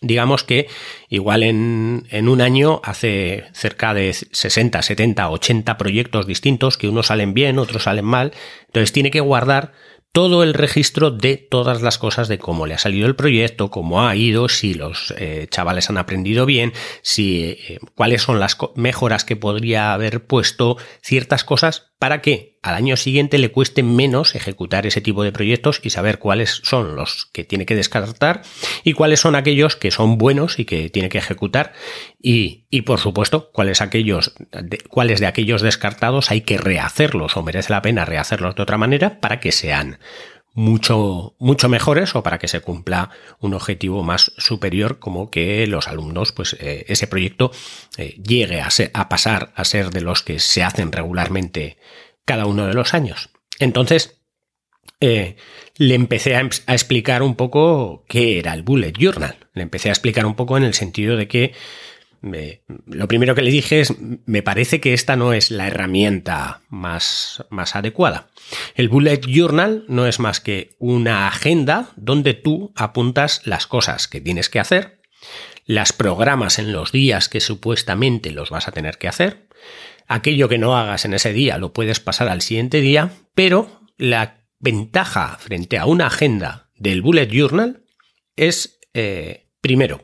digamos 0.00 0.44
que 0.44 0.68
igual 1.08 1.42
en, 1.42 2.06
en, 2.10 2.28
un 2.28 2.40
año 2.40 2.80
hace 2.84 3.44
cerca 3.52 3.94
de 3.94 4.12
60, 4.12 4.82
70, 4.82 5.30
80 5.30 5.78
proyectos 5.78 6.26
distintos 6.26 6.76
que 6.76 6.88
unos 6.88 7.06
salen 7.06 7.34
bien, 7.34 7.58
otros 7.58 7.84
salen 7.84 8.04
mal. 8.04 8.32
Entonces 8.66 8.92
tiene 8.92 9.10
que 9.10 9.20
guardar 9.20 9.72
todo 10.16 10.42
el 10.42 10.54
registro 10.54 11.10
de 11.10 11.36
todas 11.36 11.82
las 11.82 11.98
cosas 11.98 12.26
de 12.28 12.38
cómo 12.38 12.66
le 12.66 12.72
ha 12.72 12.78
salido 12.78 13.06
el 13.06 13.16
proyecto, 13.16 13.70
cómo 13.70 14.06
ha 14.06 14.16
ido, 14.16 14.48
si 14.48 14.72
los 14.72 15.12
eh, 15.18 15.46
chavales 15.50 15.90
han 15.90 15.98
aprendido 15.98 16.46
bien, 16.46 16.72
si 17.02 17.44
eh, 17.44 17.78
cuáles 17.94 18.22
son 18.22 18.40
las 18.40 18.56
mejoras 18.76 19.26
que 19.26 19.36
podría 19.36 19.92
haber 19.92 20.24
puesto, 20.24 20.78
ciertas 21.02 21.44
cosas 21.44 21.92
para 21.98 22.22
que 22.22 22.55
al 22.66 22.74
año 22.74 22.96
siguiente 22.96 23.38
le 23.38 23.52
cueste 23.52 23.82
menos 23.82 24.34
ejecutar 24.34 24.86
ese 24.86 25.00
tipo 25.00 25.22
de 25.22 25.32
proyectos 25.32 25.80
y 25.82 25.90
saber 25.90 26.18
cuáles 26.18 26.60
son 26.64 26.96
los 26.96 27.26
que 27.32 27.44
tiene 27.44 27.66
que 27.66 27.76
descartar 27.76 28.42
y 28.82 28.92
cuáles 28.92 29.20
son 29.20 29.36
aquellos 29.36 29.76
que 29.76 29.90
son 29.90 30.18
buenos 30.18 30.58
y 30.58 30.64
que 30.64 30.90
tiene 30.90 31.08
que 31.08 31.18
ejecutar. 31.18 31.72
Y, 32.20 32.64
y 32.70 32.82
por 32.82 32.98
supuesto 32.98 33.50
cuáles 33.52 33.80
aquellos 33.80 34.34
de, 34.50 34.78
cuáles 34.78 35.20
de 35.20 35.26
aquellos 35.26 35.62
descartados 35.62 36.30
hay 36.30 36.40
que 36.40 36.58
rehacerlos 36.58 37.36
o 37.36 37.42
merece 37.42 37.72
la 37.72 37.82
pena 37.82 38.04
rehacerlos 38.04 38.56
de 38.56 38.62
otra 38.62 38.78
manera 38.78 39.20
para 39.20 39.38
que 39.38 39.52
sean 39.52 39.98
mucho, 40.56 41.36
mucho 41.38 41.68
mejores 41.68 42.16
o 42.16 42.22
para 42.22 42.38
que 42.38 42.48
se 42.48 42.60
cumpla 42.60 43.10
un 43.40 43.54
objetivo 43.54 44.02
más 44.02 44.32
superior 44.38 44.98
como 44.98 45.30
que 45.30 45.66
los 45.66 45.86
alumnos, 45.86 46.32
pues 46.32 46.56
eh, 46.58 46.86
ese 46.88 47.06
proyecto 47.06 47.52
eh, 47.98 48.18
llegue 48.26 48.62
a, 48.62 48.70
a 48.94 49.08
pasar 49.08 49.52
a 49.54 49.64
ser 49.64 49.90
de 49.90 50.00
los 50.00 50.22
que 50.22 50.40
se 50.40 50.64
hacen 50.64 50.92
regularmente 50.92 51.76
cada 52.26 52.44
uno 52.44 52.66
de 52.66 52.74
los 52.74 52.92
años. 52.92 53.30
Entonces, 53.58 54.20
eh, 55.00 55.36
le 55.78 55.94
empecé 55.94 56.36
a, 56.36 56.40
explicar 56.40 57.22
un 57.22 57.34
poco 57.34 58.04
qué 58.08 58.38
era 58.38 58.52
el 58.52 58.62
Bullet 58.62 58.92
Journal. 58.92 59.36
Le 59.54 59.62
empecé 59.62 59.88
a 59.88 59.92
explicar 59.92 60.26
un 60.26 60.34
poco 60.34 60.58
en 60.58 60.64
el 60.64 60.74
sentido 60.74 61.16
de 61.16 61.28
que 61.28 61.54
lo 62.86 63.06
primero 63.08 63.34
que 63.34 63.42
le 63.42 63.50
dije 63.50 63.80
es, 63.80 63.94
me 64.26 64.42
parece 64.42 64.80
que 64.80 64.94
esta 64.94 65.16
no 65.16 65.32
es 65.32 65.50
la 65.50 65.68
herramienta 65.68 66.62
más, 66.68 67.44
más 67.50 67.76
adecuada. 67.76 68.28
El 68.74 68.88
Bullet 68.88 69.20
Journal 69.20 69.84
no 69.86 70.06
es 70.06 70.18
más 70.18 70.40
que 70.40 70.74
una 70.78 71.28
agenda 71.28 71.90
donde 71.96 72.34
tú 72.34 72.72
apuntas 72.74 73.42
las 73.44 73.66
cosas 73.66 74.08
que 74.08 74.20
tienes 74.20 74.48
que 74.48 74.60
hacer, 74.60 74.95
las 75.64 75.92
programas 75.92 76.58
en 76.58 76.72
los 76.72 76.92
días 76.92 77.28
que 77.28 77.40
supuestamente 77.40 78.30
los 78.30 78.50
vas 78.50 78.68
a 78.68 78.72
tener 78.72 78.98
que 78.98 79.08
hacer, 79.08 79.48
aquello 80.06 80.48
que 80.48 80.58
no 80.58 80.76
hagas 80.76 81.04
en 81.04 81.14
ese 81.14 81.32
día 81.32 81.58
lo 81.58 81.72
puedes 81.72 82.00
pasar 82.00 82.28
al 82.28 82.42
siguiente 82.42 82.80
día, 82.80 83.10
pero 83.34 83.80
la 83.96 84.44
ventaja 84.58 85.36
frente 85.38 85.78
a 85.78 85.86
una 85.86 86.06
agenda 86.06 86.70
del 86.76 87.02
bullet 87.02 87.28
journal 87.28 87.84
es, 88.36 88.78
eh, 88.94 89.48
primero, 89.60 90.02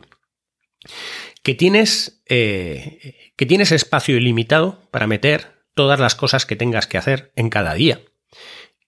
que 1.42 1.54
tienes, 1.54 2.22
eh, 2.28 3.32
que 3.36 3.46
tienes 3.46 3.72
espacio 3.72 4.16
ilimitado 4.16 4.88
para 4.90 5.06
meter 5.06 5.62
todas 5.74 5.98
las 6.00 6.14
cosas 6.14 6.46
que 6.46 6.56
tengas 6.56 6.86
que 6.86 6.98
hacer 6.98 7.32
en 7.36 7.50
cada 7.50 7.74
día. 7.74 8.00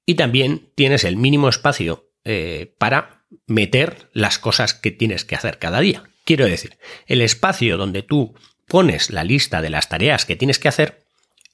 Y 0.06 0.14
también 0.14 0.70
tienes 0.74 1.04
el 1.04 1.16
mínimo 1.16 1.48
espacio 1.48 2.10
eh, 2.24 2.74
para 2.78 3.24
meter 3.46 4.10
las 4.12 4.38
cosas 4.38 4.74
que 4.74 4.90
tienes 4.90 5.24
que 5.24 5.34
hacer 5.34 5.58
cada 5.58 5.80
día. 5.80 6.04
Quiero 6.24 6.46
decir, 6.46 6.78
el 7.06 7.20
espacio 7.20 7.76
donde 7.76 8.02
tú 8.02 8.34
pones 8.66 9.10
la 9.10 9.24
lista 9.24 9.60
de 9.62 9.70
las 9.70 9.88
tareas 9.88 10.24
que 10.24 10.36
tienes 10.36 10.58
que 10.58 10.68
hacer, 10.68 11.04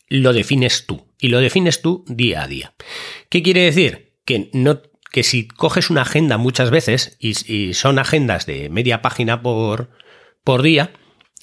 lo 0.09 0.33
defines 0.33 0.87
tú. 0.87 1.07
Y 1.19 1.29
lo 1.29 1.41
defines 1.41 1.83
tú 1.83 2.05
día 2.09 2.43
a 2.43 2.49
día. 2.49 2.75
¿Qué 3.29 3.43
quiere 3.43 3.63
decir? 3.63 4.15
Que 4.25 4.51
no 4.53 4.83
que 5.11 5.23
si 5.23 5.49
coges 5.49 5.91
una 5.91 6.03
agenda 6.03 6.39
muchas 6.39 6.71
veces 6.71 7.17
y, 7.19 7.75
son 7.75 7.99
agendas 7.99 8.47
de 8.47 8.69
media 8.69 9.03
página 9.03 9.43
por, 9.43 9.91
por 10.45 10.63
día, 10.63 10.93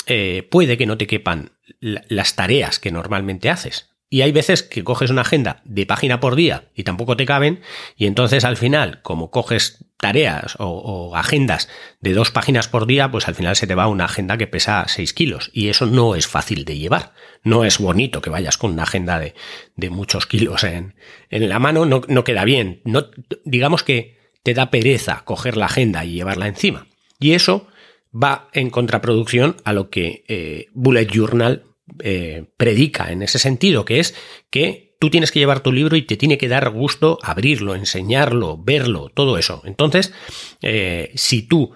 eh, 0.05 0.47
puede 0.49 0.77
que 0.77 0.85
no 0.85 0.97
te 0.97 1.07
quepan 1.07 1.51
las 1.79 2.35
tareas 2.35 2.79
que 2.79 2.91
normalmente 2.91 3.49
haces. 3.49 3.89
Y 4.09 4.21
hay 4.21 4.31
veces 4.31 4.63
que 4.63 4.85
coges 4.85 5.09
una 5.09 5.21
agenda 5.21 5.61
de 5.65 5.85
página 5.85 6.21
por 6.21 6.35
día 6.35 6.69
y 6.73 6.83
tampoco 6.83 7.17
te 7.17 7.25
caben, 7.25 7.61
y 7.97 8.05
entonces 8.05 8.45
al 8.45 8.55
final, 8.55 9.01
como 9.01 9.31
coges 9.31 9.83
tareas 9.99 10.55
o, 10.59 11.15
agendas 11.15 11.69
de 12.01 12.13
dos 12.13 12.31
páginas 12.31 12.67
por 12.67 12.85
día, 12.85 13.09
pues 13.11 13.27
al 13.27 13.35
final 13.35 13.55
se 13.55 13.67
te 13.67 13.75
va 13.75 13.87
una 13.87 14.05
agenda 14.05 14.37
que 14.37 14.47
pesa 14.47 14.85
6 14.87 15.13
kilos. 15.13 15.49
Y 15.53 15.69
eso 15.69 15.85
no 15.85 16.15
es 16.15 16.27
fácil 16.27 16.65
de 16.65 16.77
llevar. 16.77 17.13
No 17.43 17.65
es 17.65 17.79
bonito 17.79 18.21
que 18.21 18.29
vayas 18.29 18.57
con 18.57 18.71
una 18.71 18.83
agenda 18.83 19.19
de, 19.19 19.33
de 19.75 19.89
muchos 19.89 20.27
kilos 20.27 20.63
en, 20.63 20.95
en 21.29 21.49
la 21.49 21.59
mano, 21.59 21.85
no, 21.85 22.01
no, 22.07 22.23
queda 22.23 22.45
bien. 22.45 22.81
No, 22.85 23.07
digamos 23.43 23.83
que 23.83 24.17
te 24.43 24.53
da 24.53 24.69
pereza 24.69 25.23
coger 25.25 25.57
la 25.57 25.65
agenda 25.65 26.05
y 26.05 26.13
llevarla 26.13 26.47
encima. 26.47 26.87
Y 27.19 27.33
eso 27.33 27.67
va 28.13 28.49
en 28.53 28.69
contraproducción 28.69 29.57
a 29.63 29.73
lo 29.73 29.89
que 29.89 30.23
eh, 30.27 30.67
Bullet 30.73 31.07
Journal 31.07 31.63
eh, 31.99 32.45
predica 32.57 33.11
en 33.11 33.23
ese 33.23 33.39
sentido, 33.39 33.85
que 33.85 33.99
es 33.99 34.15
que 34.49 34.86
tú 34.99 35.09
tienes 35.09 35.31
que 35.31 35.39
llevar 35.39 35.61
tu 35.61 35.71
libro 35.71 35.95
y 35.95 36.01
te 36.01 36.17
tiene 36.17 36.37
que 36.37 36.47
dar 36.47 36.69
gusto 36.69 37.19
abrirlo, 37.21 37.75
enseñarlo, 37.75 38.57
verlo, 38.57 39.09
todo 39.13 39.37
eso. 39.37 39.61
Entonces, 39.65 40.13
eh, 40.61 41.11
si 41.15 41.41
tú 41.41 41.73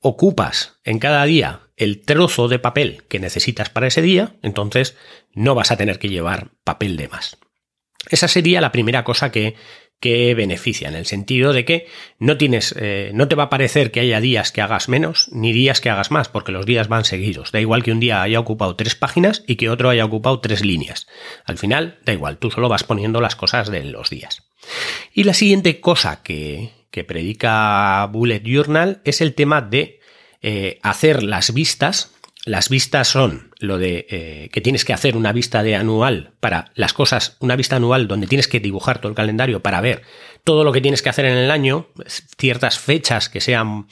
ocupas 0.00 0.80
en 0.82 0.98
cada 0.98 1.24
día 1.24 1.60
el 1.76 2.00
trozo 2.04 2.48
de 2.48 2.58
papel 2.58 3.04
que 3.08 3.20
necesitas 3.20 3.70
para 3.70 3.86
ese 3.86 4.02
día, 4.02 4.34
entonces 4.42 4.96
no 5.34 5.54
vas 5.54 5.70
a 5.70 5.76
tener 5.76 6.00
que 6.00 6.08
llevar 6.08 6.50
papel 6.64 6.96
de 6.96 7.06
más. 7.06 7.38
Esa 8.10 8.28
sería 8.28 8.60
la 8.60 8.72
primera 8.72 9.04
cosa 9.04 9.30
que 9.30 9.54
que 10.02 10.34
beneficia, 10.34 10.88
en 10.88 10.96
el 10.96 11.06
sentido 11.06 11.52
de 11.52 11.64
que 11.64 11.86
no 12.18 12.36
tienes, 12.36 12.74
eh, 12.76 13.12
no 13.14 13.28
te 13.28 13.36
va 13.36 13.44
a 13.44 13.50
parecer 13.50 13.92
que 13.92 14.00
haya 14.00 14.20
días 14.20 14.50
que 14.50 14.60
hagas 14.60 14.88
menos, 14.88 15.28
ni 15.30 15.52
días 15.52 15.80
que 15.80 15.90
hagas 15.90 16.10
más, 16.10 16.28
porque 16.28 16.50
los 16.50 16.66
días 16.66 16.88
van 16.88 17.04
seguidos. 17.04 17.52
Da 17.52 17.60
igual 17.60 17.84
que 17.84 17.92
un 17.92 18.00
día 18.00 18.20
haya 18.20 18.40
ocupado 18.40 18.74
tres 18.74 18.96
páginas 18.96 19.44
y 19.46 19.54
que 19.54 19.70
otro 19.70 19.90
haya 19.90 20.04
ocupado 20.04 20.40
tres 20.40 20.64
líneas. 20.64 21.06
Al 21.44 21.56
final, 21.56 22.00
da 22.04 22.12
igual, 22.12 22.38
tú 22.38 22.50
solo 22.50 22.68
vas 22.68 22.82
poniendo 22.82 23.20
las 23.20 23.36
cosas 23.36 23.70
de 23.70 23.84
los 23.84 24.10
días. 24.10 24.42
Y 25.14 25.22
la 25.22 25.34
siguiente 25.34 25.80
cosa 25.80 26.24
que, 26.24 26.70
que 26.90 27.04
predica 27.04 28.04
Bullet 28.10 28.42
Journal 28.44 29.02
es 29.04 29.20
el 29.20 29.34
tema 29.34 29.60
de 29.60 30.00
eh, 30.42 30.80
hacer 30.82 31.22
las 31.22 31.54
vistas 31.54 32.10
las 32.44 32.68
vistas 32.68 33.06
son 33.06 33.51
lo 33.62 33.78
de 33.78 34.06
eh, 34.10 34.48
que 34.52 34.60
tienes 34.60 34.84
que 34.84 34.92
hacer 34.92 35.16
una 35.16 35.32
vista 35.32 35.62
de 35.62 35.76
anual 35.76 36.34
para 36.40 36.72
las 36.74 36.92
cosas, 36.92 37.36
una 37.40 37.56
vista 37.56 37.76
anual 37.76 38.08
donde 38.08 38.26
tienes 38.26 38.48
que 38.48 38.60
dibujar 38.60 38.98
todo 38.98 39.08
el 39.08 39.16
calendario 39.16 39.62
para 39.62 39.80
ver 39.80 40.02
todo 40.44 40.64
lo 40.64 40.72
que 40.72 40.80
tienes 40.80 41.00
que 41.00 41.08
hacer 41.08 41.26
en 41.26 41.38
el 41.38 41.50
año, 41.50 41.88
ciertas 42.36 42.78
fechas 42.78 43.28
que 43.28 43.40
sean 43.40 43.86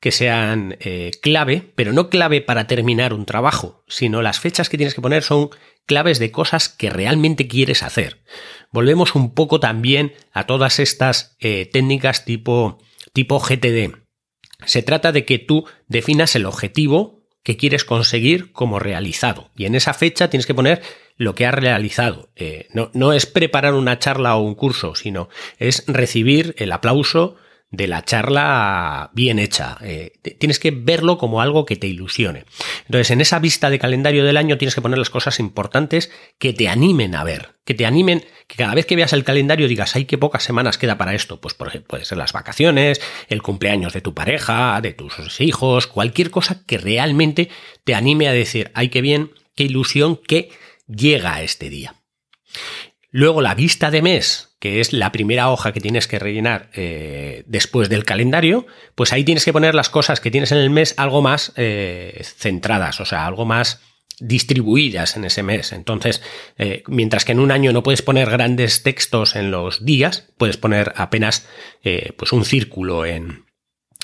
que 0.00 0.10
sean 0.10 0.76
eh, 0.80 1.12
clave, 1.22 1.72
pero 1.76 1.92
no 1.92 2.10
clave 2.10 2.40
para 2.40 2.66
terminar 2.66 3.14
un 3.14 3.24
trabajo, 3.24 3.84
sino 3.86 4.20
las 4.20 4.40
fechas 4.40 4.68
que 4.68 4.76
tienes 4.76 4.94
que 4.94 5.00
poner 5.00 5.22
son 5.22 5.50
claves 5.86 6.18
de 6.18 6.32
cosas 6.32 6.68
que 6.68 6.90
realmente 6.90 7.46
quieres 7.46 7.84
hacer. 7.84 8.24
Volvemos 8.72 9.14
un 9.14 9.32
poco 9.32 9.60
también 9.60 10.12
a 10.32 10.46
todas 10.46 10.80
estas 10.80 11.36
eh, 11.38 11.70
técnicas 11.72 12.24
tipo, 12.24 12.78
tipo 13.12 13.38
GTD. 13.38 13.94
Se 14.64 14.82
trata 14.82 15.12
de 15.12 15.24
que 15.24 15.38
tú 15.38 15.66
definas 15.86 16.34
el 16.34 16.46
objetivo 16.46 17.21
que 17.42 17.56
quieres 17.56 17.84
conseguir 17.84 18.52
como 18.52 18.78
realizado. 18.78 19.50
Y 19.56 19.66
en 19.66 19.74
esa 19.74 19.94
fecha 19.94 20.30
tienes 20.30 20.46
que 20.46 20.54
poner 20.54 20.82
lo 21.16 21.34
que 21.34 21.46
has 21.46 21.54
realizado. 21.54 22.30
Eh, 22.36 22.68
no, 22.72 22.90
no 22.94 23.12
es 23.12 23.26
preparar 23.26 23.74
una 23.74 23.98
charla 23.98 24.36
o 24.36 24.42
un 24.42 24.54
curso, 24.54 24.94
sino 24.94 25.28
es 25.58 25.84
recibir 25.86 26.54
el 26.58 26.72
aplauso 26.72 27.36
de 27.72 27.88
la 27.88 28.04
charla 28.04 29.10
bien 29.14 29.38
hecha. 29.38 29.78
Eh, 29.80 30.12
tienes 30.38 30.58
que 30.58 30.70
verlo 30.70 31.16
como 31.18 31.40
algo 31.40 31.64
que 31.64 31.76
te 31.76 31.88
ilusione. 31.88 32.44
Entonces, 32.86 33.10
en 33.10 33.22
esa 33.22 33.38
vista 33.38 33.70
de 33.70 33.78
calendario 33.78 34.24
del 34.24 34.36
año 34.36 34.58
tienes 34.58 34.74
que 34.74 34.82
poner 34.82 34.98
las 34.98 35.10
cosas 35.10 35.40
importantes 35.40 36.10
que 36.38 36.52
te 36.52 36.68
animen 36.68 37.14
a 37.14 37.24
ver, 37.24 37.56
que 37.64 37.72
te 37.72 37.86
animen, 37.86 38.24
que 38.46 38.56
cada 38.56 38.74
vez 38.74 38.84
que 38.84 38.94
veas 38.94 39.14
el 39.14 39.24
calendario 39.24 39.68
digas, 39.68 39.96
ay, 39.96 40.04
qué 40.04 40.18
pocas 40.18 40.44
semanas 40.44 40.76
queda 40.76 40.98
para 40.98 41.14
esto. 41.14 41.40
Pues 41.40 41.54
por 41.54 41.68
ejemplo, 41.68 41.88
puede 41.88 42.04
ser 42.04 42.18
las 42.18 42.34
vacaciones, 42.34 43.00
el 43.28 43.42
cumpleaños 43.42 43.94
de 43.94 44.02
tu 44.02 44.12
pareja, 44.12 44.78
de 44.82 44.92
tus 44.92 45.40
hijos, 45.40 45.86
cualquier 45.86 46.30
cosa 46.30 46.64
que 46.66 46.76
realmente 46.76 47.48
te 47.84 47.94
anime 47.94 48.28
a 48.28 48.32
decir, 48.32 48.70
ay, 48.74 48.90
qué 48.90 49.00
bien, 49.00 49.32
qué 49.56 49.64
ilusión 49.64 50.16
que 50.16 50.50
llega 50.86 51.42
este 51.42 51.70
día. 51.70 51.94
Luego 53.10 53.40
la 53.40 53.54
vista 53.54 53.90
de 53.90 54.02
mes, 54.02 54.51
que 54.62 54.78
es 54.78 54.92
la 54.92 55.10
primera 55.10 55.50
hoja 55.50 55.72
que 55.72 55.80
tienes 55.80 56.06
que 56.06 56.20
rellenar 56.20 56.70
eh, 56.72 57.42
después 57.46 57.88
del 57.88 58.04
calendario, 58.04 58.64
pues 58.94 59.12
ahí 59.12 59.24
tienes 59.24 59.44
que 59.44 59.52
poner 59.52 59.74
las 59.74 59.90
cosas 59.90 60.20
que 60.20 60.30
tienes 60.30 60.52
en 60.52 60.58
el 60.58 60.70
mes 60.70 60.94
algo 60.98 61.20
más 61.20 61.52
eh, 61.56 62.22
centradas, 62.22 63.00
o 63.00 63.04
sea, 63.04 63.26
algo 63.26 63.44
más 63.44 63.80
distribuidas 64.20 65.16
en 65.16 65.24
ese 65.24 65.42
mes. 65.42 65.72
Entonces, 65.72 66.22
eh, 66.58 66.84
mientras 66.86 67.24
que 67.24 67.32
en 67.32 67.40
un 67.40 67.50
año 67.50 67.72
no 67.72 67.82
puedes 67.82 68.02
poner 68.02 68.30
grandes 68.30 68.84
textos 68.84 69.34
en 69.34 69.50
los 69.50 69.84
días, 69.84 70.28
puedes 70.38 70.58
poner 70.58 70.92
apenas 70.94 71.48
pues 72.16 72.32
un 72.32 72.44
círculo 72.44 73.04
en, 73.04 73.46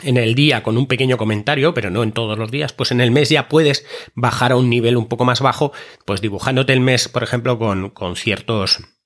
en 0.03 0.17
el 0.17 0.35
día 0.35 0.65
con 0.65 0.77
un 0.77 0.89
pequeño 0.89 1.19
comentario, 1.19 1.73
pero 1.73 1.91
no 1.91 2.03
en 2.03 2.11
todos 2.11 2.37
los 2.37 2.51
días, 2.51 2.73
pues 2.73 2.91
en 2.91 3.01
el 3.01 3.13
mes 3.13 3.29
ya 3.29 3.49
puedes 3.49 3.87
bajar 4.17 4.51
a 4.51 4.57
un 4.57 4.69
nivel 4.69 4.97
un 4.97 5.07
poco 5.07 5.25
más 5.25 5.41
bajo, 5.41 5.71
pues 6.05 6.21
dibujándote 6.21 6.73
el 6.73 6.81
mes, 6.81 7.07
por 7.07 7.23
ejemplo, 7.23 7.61
con, 7.61 7.91
con 7.91 8.17
ciertos 8.17 8.98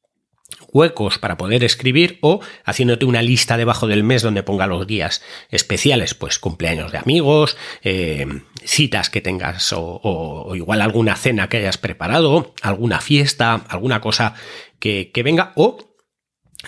huecos 0.72 1.18
para 1.18 1.36
poder 1.36 1.62
escribir 1.64 2.18
o 2.22 2.40
haciéndote 2.64 3.04
una 3.04 3.22
lista 3.22 3.56
debajo 3.56 3.86
del 3.86 4.02
mes 4.02 4.22
donde 4.22 4.42
ponga 4.42 4.66
los 4.66 4.86
días 4.86 5.22
especiales, 5.50 6.14
pues 6.14 6.38
cumpleaños 6.38 6.90
de 6.92 6.98
amigos, 6.98 7.56
eh, 7.82 8.26
citas 8.64 9.10
que 9.10 9.20
tengas 9.20 9.72
o, 9.76 10.52
igual 10.54 10.80
alguna 10.80 11.14
cena 11.16 11.48
que 11.48 11.58
hayas 11.58 11.78
preparado, 11.78 12.54
alguna 12.62 13.00
fiesta, 13.00 13.54
alguna 13.68 14.00
cosa 14.00 14.34
que, 14.78 15.10
venga 15.24 15.52
o, 15.56 15.78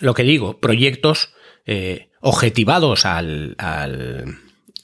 lo 0.00 0.14
que 0.14 0.22
digo, 0.22 0.60
proyectos 0.60 1.34
eh, 1.66 2.10
objetivados 2.20 3.06
al, 3.06 3.54
al, 3.58 4.38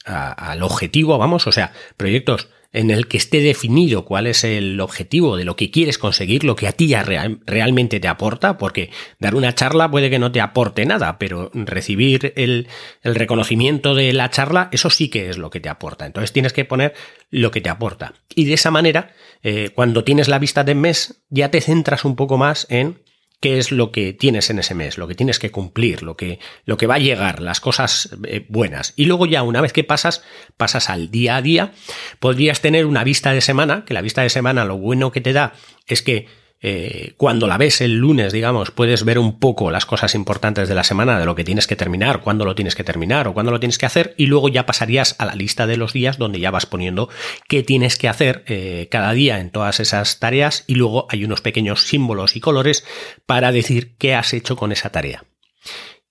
al 0.04 0.62
objetivo, 0.62 1.18
vamos, 1.18 1.46
o 1.46 1.52
sea, 1.52 1.72
proyectos 1.96 2.48
en 2.72 2.90
el 2.90 3.08
que 3.08 3.16
esté 3.16 3.40
definido 3.40 4.04
cuál 4.04 4.26
es 4.26 4.44
el 4.44 4.80
objetivo 4.80 5.36
de 5.36 5.44
lo 5.44 5.56
que 5.56 5.70
quieres 5.70 5.98
conseguir, 5.98 6.44
lo 6.44 6.54
que 6.54 6.68
a 6.68 6.72
ti 6.72 6.86
ya 6.86 7.02
realmente 7.02 7.98
te 7.98 8.08
aporta, 8.08 8.58
porque 8.58 8.90
dar 9.18 9.34
una 9.34 9.54
charla 9.54 9.90
puede 9.90 10.10
que 10.10 10.18
no 10.20 10.30
te 10.30 10.40
aporte 10.40 10.86
nada, 10.86 11.18
pero 11.18 11.50
recibir 11.52 12.32
el, 12.36 12.68
reconocimiento 13.02 13.94
de 13.94 14.12
la 14.12 14.30
charla, 14.30 14.68
eso 14.72 14.90
sí 14.90 15.08
que 15.08 15.30
es 15.30 15.38
lo 15.38 15.50
que 15.50 15.60
te 15.60 15.68
aporta. 15.68 16.06
Entonces 16.06 16.32
tienes 16.32 16.52
que 16.52 16.64
poner 16.64 16.94
lo 17.30 17.50
que 17.50 17.60
te 17.60 17.70
aporta. 17.70 18.14
Y 18.34 18.44
de 18.44 18.54
esa 18.54 18.70
manera, 18.70 19.14
eh, 19.42 19.70
cuando 19.74 20.04
tienes 20.04 20.28
la 20.28 20.38
vista 20.38 20.62
de 20.62 20.74
mes, 20.74 21.22
ya 21.28 21.50
te 21.50 21.60
centras 21.60 22.04
un 22.04 22.14
poco 22.14 22.38
más 22.38 22.66
en 22.70 22.98
qué 23.40 23.58
es 23.58 23.72
lo 23.72 23.90
que 23.90 24.12
tienes 24.12 24.50
en 24.50 24.58
ese 24.58 24.74
mes, 24.74 24.98
lo 24.98 25.08
que 25.08 25.14
tienes 25.14 25.38
que 25.38 25.50
cumplir, 25.50 26.02
lo 26.02 26.16
que, 26.16 26.38
lo 26.66 26.76
que 26.76 26.86
va 26.86 26.96
a 26.96 26.98
llegar, 26.98 27.40
las 27.40 27.60
cosas 27.60 28.10
eh, 28.24 28.44
buenas. 28.48 28.92
Y 28.96 29.06
luego 29.06 29.24
ya 29.26 29.42
una 29.42 29.62
vez 29.62 29.72
que 29.72 29.82
pasas, 29.82 30.22
pasas 30.58 30.90
al 30.90 31.10
día 31.10 31.36
a 31.36 31.42
día, 31.42 31.72
podrías 32.18 32.60
tener 32.60 32.84
una 32.84 33.02
vista 33.02 33.32
de 33.32 33.40
semana, 33.40 33.84
que 33.86 33.94
la 33.94 34.02
vista 34.02 34.22
de 34.22 34.28
semana 34.28 34.66
lo 34.66 34.76
bueno 34.76 35.10
que 35.10 35.22
te 35.22 35.32
da 35.32 35.54
es 35.86 36.02
que 36.02 36.26
eh, 36.62 37.14
cuando 37.16 37.46
la 37.46 37.56
ves 37.56 37.80
el 37.80 37.96
lunes, 37.96 38.32
digamos, 38.32 38.70
puedes 38.70 39.04
ver 39.04 39.18
un 39.18 39.38
poco 39.38 39.70
las 39.70 39.86
cosas 39.86 40.14
importantes 40.14 40.68
de 40.68 40.74
la 40.74 40.84
semana, 40.84 41.18
de 41.18 41.24
lo 41.24 41.34
que 41.34 41.44
tienes 41.44 41.66
que 41.66 41.76
terminar, 41.76 42.20
cuándo 42.20 42.44
lo 42.44 42.54
tienes 42.54 42.74
que 42.74 42.84
terminar 42.84 43.28
o 43.28 43.34
cuándo 43.34 43.50
lo 43.50 43.60
tienes 43.60 43.78
que 43.78 43.86
hacer, 43.86 44.14
y 44.16 44.26
luego 44.26 44.48
ya 44.48 44.66
pasarías 44.66 45.16
a 45.18 45.24
la 45.24 45.34
lista 45.34 45.66
de 45.66 45.76
los 45.76 45.92
días 45.92 46.18
donde 46.18 46.40
ya 46.40 46.50
vas 46.50 46.66
poniendo 46.66 47.08
qué 47.48 47.62
tienes 47.62 47.96
que 47.96 48.08
hacer 48.08 48.44
eh, 48.46 48.88
cada 48.90 49.12
día 49.12 49.40
en 49.40 49.50
todas 49.50 49.80
esas 49.80 50.18
tareas, 50.18 50.64
y 50.66 50.74
luego 50.74 51.06
hay 51.10 51.24
unos 51.24 51.40
pequeños 51.40 51.82
símbolos 51.82 52.36
y 52.36 52.40
colores 52.40 52.84
para 53.26 53.52
decir 53.52 53.92
qué 53.98 54.14
has 54.14 54.34
hecho 54.34 54.56
con 54.56 54.72
esa 54.72 54.90
tarea. 54.90 55.24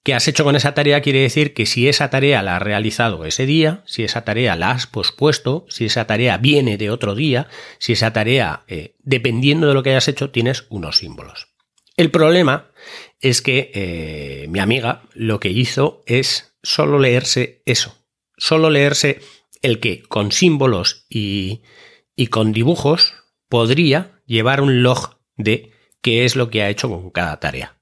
¿Qué 0.03 0.13
has 0.13 0.27
hecho 0.27 0.45
con 0.45 0.55
esa 0.55 0.73
tarea? 0.73 1.01
Quiere 1.01 1.21
decir 1.21 1.53
que 1.53 1.65
si 1.65 1.89
esa 1.89 2.09
tarea 2.09 2.41
la 2.41 2.55
has 2.55 2.61
realizado 2.61 3.25
ese 3.25 3.45
día, 3.45 3.83
si 3.85 4.03
esa 4.03 4.23
tarea 4.23 4.55
la 4.55 4.71
has 4.71 4.87
pospuesto, 4.87 5.65
si 5.69 5.85
esa 5.85 6.07
tarea 6.07 6.37
viene 6.37 6.77
de 6.77 6.89
otro 6.89 7.15
día, 7.15 7.47
si 7.79 7.93
esa 7.93 8.13
tarea, 8.13 8.63
eh, 8.67 8.95
dependiendo 8.99 9.67
de 9.67 9.73
lo 9.73 9.83
que 9.83 9.89
hayas 9.89 10.07
hecho, 10.07 10.29
tienes 10.31 10.65
unos 10.69 10.97
símbolos. 10.97 11.49
El 11.97 12.11
problema 12.11 12.71
es 13.19 13.41
que 13.41 13.71
eh, 13.73 14.47
mi 14.49 14.59
amiga 14.59 15.03
lo 15.13 15.41
que 15.41 15.49
hizo 15.49 16.01
es 16.05 16.55
solo 16.63 16.97
leerse 16.97 17.61
eso, 17.65 17.93
solo 18.37 18.69
leerse 18.69 19.19
el 19.61 19.81
que 19.81 20.01
con 20.03 20.31
símbolos 20.31 21.05
y 21.09 21.61
con 22.29 22.53
dibujos 22.53 23.15
podría 23.49 24.21
llevar 24.25 24.61
un 24.61 24.81
log 24.81 25.19
de 25.35 25.73
qué 26.01 26.23
es 26.23 26.37
lo 26.37 26.49
que 26.49 26.61
ha 26.61 26.69
hecho 26.69 26.87
con 26.87 27.09
cada 27.09 27.39
tarea. 27.41 27.78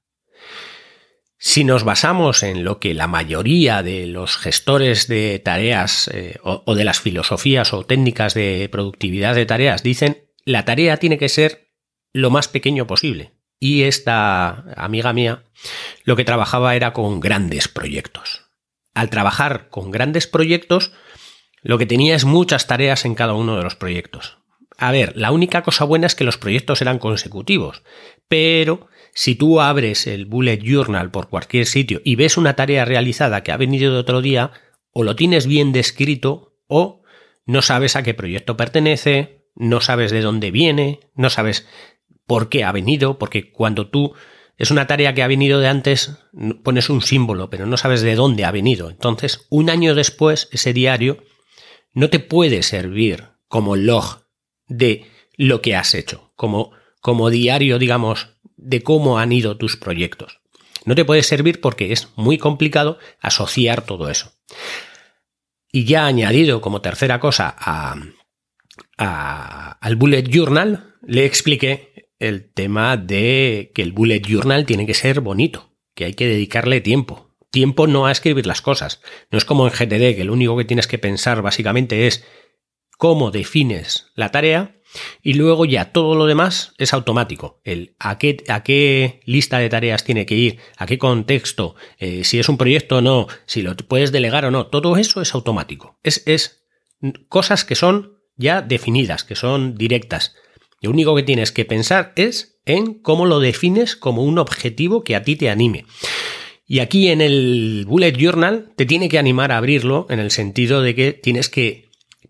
Si 1.40 1.62
nos 1.62 1.84
basamos 1.84 2.42
en 2.42 2.64
lo 2.64 2.80
que 2.80 2.94
la 2.94 3.06
mayoría 3.06 3.84
de 3.84 4.06
los 4.06 4.36
gestores 4.36 5.06
de 5.06 5.38
tareas 5.38 6.10
eh, 6.12 6.38
o, 6.42 6.74
de 6.74 6.84
las 6.84 6.98
filosofías 6.98 7.72
o 7.72 7.86
técnicas 7.86 8.34
de 8.34 8.68
productividad 8.72 9.36
de 9.36 9.46
tareas 9.46 9.84
dicen, 9.84 10.28
la 10.44 10.64
tarea 10.64 10.96
tiene 10.96 11.16
que 11.16 11.28
ser 11.28 11.70
lo 12.12 12.30
más 12.30 12.48
pequeño 12.48 12.88
posible. 12.88 13.34
Y 13.60 13.84
esta 13.84 14.64
amiga 14.76 15.12
mía 15.12 15.44
lo 16.02 16.16
que 16.16 16.24
trabajaba 16.24 16.74
era 16.74 16.92
con 16.92 17.20
grandes 17.20 17.68
proyectos. 17.68 18.46
Al 18.92 19.08
trabajar 19.08 19.68
con 19.68 19.92
grandes 19.92 20.26
proyectos, 20.26 20.92
lo 21.62 21.78
que 21.78 21.86
tenía 21.86 22.16
es 22.16 22.24
muchas 22.24 22.66
tareas 22.66 23.04
en 23.04 23.14
cada 23.14 23.34
uno 23.34 23.56
de 23.56 23.62
los 23.62 23.76
proyectos. 23.76 24.38
A 24.78 24.92
ver, 24.92 25.16
la 25.16 25.32
única 25.32 25.62
cosa 25.62 25.84
buena 25.84 26.06
es 26.06 26.14
que 26.14 26.22
los 26.22 26.38
proyectos 26.38 26.80
eran 26.80 27.00
consecutivos, 27.00 27.82
pero 28.28 28.86
si 29.12 29.34
tú 29.34 29.60
abres 29.60 30.06
el 30.06 30.24
bullet 30.24 30.60
journal 30.62 31.10
por 31.10 31.28
cualquier 31.28 31.66
sitio 31.66 32.00
y 32.04 32.14
ves 32.14 32.36
una 32.36 32.54
tarea 32.54 32.84
realizada 32.84 33.42
que 33.42 33.50
ha 33.50 33.56
venido 33.56 33.92
de 33.92 33.98
otro 33.98 34.22
día, 34.22 34.52
o 34.92 35.02
lo 35.02 35.16
tienes 35.16 35.48
bien 35.48 35.72
descrito 35.72 36.54
o 36.68 37.02
no 37.44 37.60
sabes 37.60 37.96
a 37.96 38.04
qué 38.04 38.14
proyecto 38.14 38.56
pertenece, 38.56 39.48
no 39.56 39.80
sabes 39.80 40.12
de 40.12 40.20
dónde 40.20 40.52
viene, 40.52 41.00
no 41.16 41.28
sabes 41.28 41.66
por 42.24 42.48
qué 42.48 42.62
ha 42.62 42.70
venido, 42.70 43.18
porque 43.18 43.50
cuando 43.50 43.88
tú 43.88 44.14
es 44.58 44.70
una 44.70 44.86
tarea 44.86 45.12
que 45.12 45.24
ha 45.24 45.28
venido 45.28 45.58
de 45.58 45.66
antes, 45.66 46.18
pones 46.62 46.88
un 46.88 47.02
símbolo, 47.02 47.50
pero 47.50 47.66
no 47.66 47.76
sabes 47.76 48.02
de 48.02 48.14
dónde 48.14 48.44
ha 48.44 48.52
venido. 48.52 48.90
Entonces, 48.90 49.46
un 49.50 49.70
año 49.70 49.96
después, 49.96 50.48
ese 50.52 50.72
diario 50.72 51.24
no 51.94 52.10
te 52.10 52.20
puede 52.20 52.62
servir 52.62 53.24
como 53.48 53.74
log 53.74 54.27
de 54.68 55.06
lo 55.36 55.62
que 55.62 55.74
has 55.76 55.94
hecho, 55.94 56.32
como, 56.36 56.72
como 57.00 57.30
diario, 57.30 57.78
digamos, 57.78 58.28
de 58.56 58.82
cómo 58.82 59.18
han 59.18 59.32
ido 59.32 59.56
tus 59.56 59.76
proyectos. 59.76 60.40
No 60.84 60.94
te 60.94 61.04
puede 61.04 61.22
servir 61.22 61.60
porque 61.60 61.92
es 61.92 62.08
muy 62.16 62.38
complicado 62.38 62.98
asociar 63.20 63.82
todo 63.82 64.08
eso. 64.10 64.32
Y 65.70 65.84
ya 65.84 66.06
añadido 66.06 66.60
como 66.60 66.80
tercera 66.80 67.20
cosa 67.20 67.54
a, 67.58 67.96
al 69.80 69.96
bullet 69.96 70.24
journal, 70.28 70.94
le 71.06 71.24
expliqué 71.24 72.10
el 72.18 72.52
tema 72.52 72.96
de 72.96 73.70
que 73.74 73.82
el 73.82 73.92
bullet 73.92 74.20
journal 74.20 74.66
tiene 74.66 74.86
que 74.86 74.94
ser 74.94 75.20
bonito, 75.20 75.74
que 75.94 76.06
hay 76.06 76.14
que 76.14 76.26
dedicarle 76.26 76.80
tiempo. 76.80 77.36
Tiempo 77.50 77.86
no 77.86 78.06
a 78.06 78.12
escribir 78.12 78.46
las 78.46 78.60
cosas. 78.60 79.00
No 79.30 79.38
es 79.38 79.44
como 79.44 79.66
en 79.66 79.72
GTD, 79.72 80.16
que 80.16 80.24
lo 80.24 80.32
único 80.32 80.56
que 80.56 80.64
tienes 80.64 80.86
que 80.86 80.98
pensar 80.98 81.42
básicamente 81.42 82.06
es 82.06 82.24
cómo 82.98 83.30
defines 83.30 84.08
la 84.14 84.30
tarea 84.30 84.74
y 85.22 85.34
luego 85.34 85.64
ya 85.64 85.92
todo 85.92 86.14
lo 86.14 86.26
demás 86.26 86.72
es 86.78 86.92
automático. 86.92 87.60
El 87.64 87.94
a 87.98 88.18
qué, 88.18 88.44
a 88.48 88.62
qué 88.62 89.20
lista 89.24 89.58
de 89.58 89.68
tareas 89.68 90.04
tiene 90.04 90.26
que 90.26 90.34
ir, 90.34 90.58
a 90.76 90.86
qué 90.86 90.98
contexto, 90.98 91.76
eh, 91.98 92.24
si 92.24 92.38
es 92.38 92.48
un 92.48 92.58
proyecto 92.58 92.98
o 92.98 93.00
no, 93.00 93.28
si 93.46 93.62
lo 93.62 93.76
puedes 93.76 94.12
delegar 94.12 94.44
o 94.44 94.50
no, 94.50 94.66
todo 94.66 94.96
eso 94.96 95.22
es 95.22 95.34
automático. 95.34 95.98
Es, 96.02 96.22
es 96.26 96.66
cosas 97.28 97.64
que 97.64 97.74
son 97.74 98.18
ya 98.36 98.62
definidas, 98.62 99.24
que 99.24 99.36
son 99.36 99.76
directas. 99.76 100.34
Lo 100.80 100.90
único 100.90 101.14
que 101.14 101.22
tienes 101.22 101.52
que 101.52 101.64
pensar 101.64 102.12
es 102.16 102.60
en 102.64 102.94
cómo 102.94 103.26
lo 103.26 103.40
defines 103.40 103.96
como 103.96 104.22
un 104.22 104.38
objetivo 104.38 105.04
que 105.04 105.16
a 105.16 105.22
ti 105.22 105.36
te 105.36 105.50
anime. 105.50 105.86
Y 106.66 106.80
aquí 106.80 107.08
en 107.08 107.20
el 107.20 107.84
Bullet 107.86 108.12
Journal 108.12 108.72
te 108.76 108.86
tiene 108.86 109.08
que 109.08 109.18
animar 109.18 109.52
a 109.52 109.56
abrirlo 109.56 110.06
en 110.10 110.18
el 110.18 110.30
sentido 110.30 110.82
de 110.82 110.94
que 110.94 111.12
tienes 111.12 111.48
que 111.48 111.87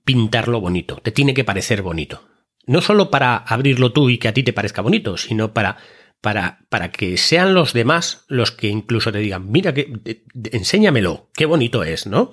pintarlo 0.08 0.58
bonito, 0.58 0.96
te 1.02 1.12
tiene 1.12 1.34
que 1.34 1.44
parecer 1.44 1.82
bonito 1.82 2.22
no 2.68 2.82
solo 2.82 3.10
para 3.10 3.36
abrirlo 3.36 3.92
tú 3.92 4.10
y 4.10 4.18
que 4.18 4.28
a 4.28 4.34
ti 4.34 4.44
te 4.44 4.52
parezca 4.52 4.82
bonito, 4.82 5.16
sino 5.16 5.54
para, 5.54 5.78
para, 6.20 6.66
para 6.68 6.92
que 6.92 7.16
sean 7.16 7.54
los 7.54 7.72
demás 7.72 8.26
los 8.28 8.52
que 8.52 8.68
incluso 8.68 9.10
te 9.10 9.18
digan, 9.18 9.50
mira, 9.50 9.72
que, 9.72 9.90
enséñamelo, 10.52 11.30
qué 11.34 11.46
bonito 11.46 11.82
es, 11.82 12.06
¿no? 12.06 12.30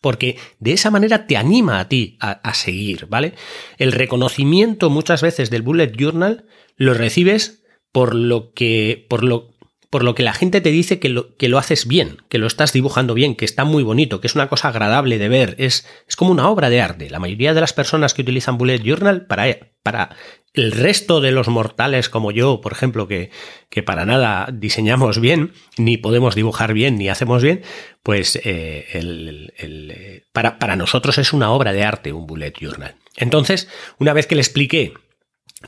Porque 0.00 0.38
de 0.58 0.72
esa 0.72 0.90
manera 0.90 1.26
te 1.26 1.36
anima 1.36 1.78
a 1.78 1.88
ti 1.88 2.16
a, 2.20 2.30
a 2.30 2.54
seguir, 2.54 3.06
¿vale? 3.08 3.34
El 3.76 3.92
reconocimiento 3.92 4.88
muchas 4.88 5.20
veces 5.20 5.50
del 5.50 5.62
bullet 5.62 5.92
journal 5.94 6.46
lo 6.76 6.94
recibes 6.94 7.62
por 7.92 8.14
lo 8.14 8.54
que, 8.54 9.06
por 9.10 9.22
lo, 9.22 9.49
por 9.90 10.04
lo 10.04 10.14
que 10.14 10.22
la 10.22 10.32
gente 10.32 10.60
te 10.60 10.70
dice 10.70 11.00
que 11.00 11.08
lo, 11.08 11.36
que 11.36 11.48
lo 11.48 11.58
haces 11.58 11.86
bien, 11.86 12.18
que 12.28 12.38
lo 12.38 12.46
estás 12.46 12.72
dibujando 12.72 13.12
bien, 13.12 13.34
que 13.34 13.44
está 13.44 13.64
muy 13.64 13.82
bonito, 13.82 14.20
que 14.20 14.28
es 14.28 14.36
una 14.36 14.48
cosa 14.48 14.68
agradable 14.68 15.18
de 15.18 15.28
ver, 15.28 15.56
es, 15.58 15.86
es 16.08 16.14
como 16.14 16.30
una 16.30 16.48
obra 16.48 16.70
de 16.70 16.80
arte. 16.80 17.10
La 17.10 17.18
mayoría 17.18 17.54
de 17.54 17.60
las 17.60 17.72
personas 17.72 18.14
que 18.14 18.22
utilizan 18.22 18.56
Bullet 18.56 18.78
Journal 18.78 19.26
para, 19.26 19.58
para 19.82 20.16
el 20.54 20.70
resto 20.70 21.20
de 21.20 21.32
los 21.32 21.48
mortales 21.48 22.08
como 22.08 22.30
yo, 22.30 22.60
por 22.60 22.70
ejemplo, 22.72 23.08
que, 23.08 23.30
que 23.68 23.82
para 23.82 24.06
nada 24.06 24.48
diseñamos 24.52 25.20
bien, 25.20 25.52
ni 25.76 25.96
podemos 25.96 26.36
dibujar 26.36 26.72
bien, 26.72 26.96
ni 26.96 27.08
hacemos 27.08 27.42
bien, 27.42 27.62
pues 28.04 28.40
eh, 28.44 30.22
para, 30.32 30.60
para 30.60 30.76
nosotros 30.76 31.18
es 31.18 31.32
una 31.32 31.50
obra 31.50 31.72
de 31.72 31.82
arte 31.82 32.12
un 32.12 32.28
Bullet 32.28 32.52
Journal. 32.60 32.94
Entonces, 33.16 33.68
una 33.98 34.12
vez 34.12 34.28
que 34.28 34.36
le 34.36 34.40
expliqué 34.40 34.94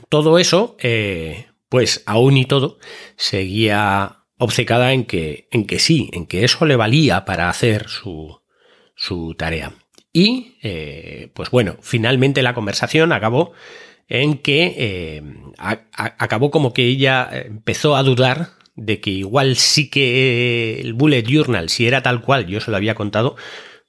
todo 0.07 0.39
eso, 0.39 0.77
eh, 0.79 1.47
pues 1.73 2.03
aún 2.05 2.37
y 2.37 2.45
todo 2.45 2.77
seguía 3.15 4.25
obcecada 4.37 4.93
en 4.93 5.05
que, 5.05 5.47
en 5.49 5.65
que 5.65 5.79
sí, 5.79 6.11
en 6.13 6.27
que 6.27 6.43
eso 6.43 6.67
le 6.67 6.75
valía 6.75 7.25
para 7.25 7.49
hacer 7.49 7.89
su, 7.89 8.43
su 8.95 9.33
tarea. 9.33 9.73
Y, 10.11 10.59
eh, 10.61 11.31
pues 11.33 11.49
bueno, 11.49 11.77
finalmente 11.81 12.43
la 12.43 12.53
conversación 12.53 13.11
acabó 13.11 13.53
en 14.07 14.37
que 14.37 14.75
eh, 14.77 15.23
acabó 15.57 16.51
como 16.51 16.73
que 16.73 16.85
ella 16.85 17.27
empezó 17.33 17.95
a 17.95 18.03
dudar 18.03 18.49
de 18.75 19.01
que 19.01 19.09
igual 19.09 19.55
sí 19.55 19.89
que 19.89 20.79
el 20.79 20.93
bullet 20.93 21.23
journal, 21.23 21.69
si 21.69 21.87
era 21.87 22.03
tal 22.03 22.21
cual 22.21 22.45
yo 22.45 22.61
se 22.61 22.69
lo 22.69 22.77
había 22.77 22.93
contado, 22.93 23.35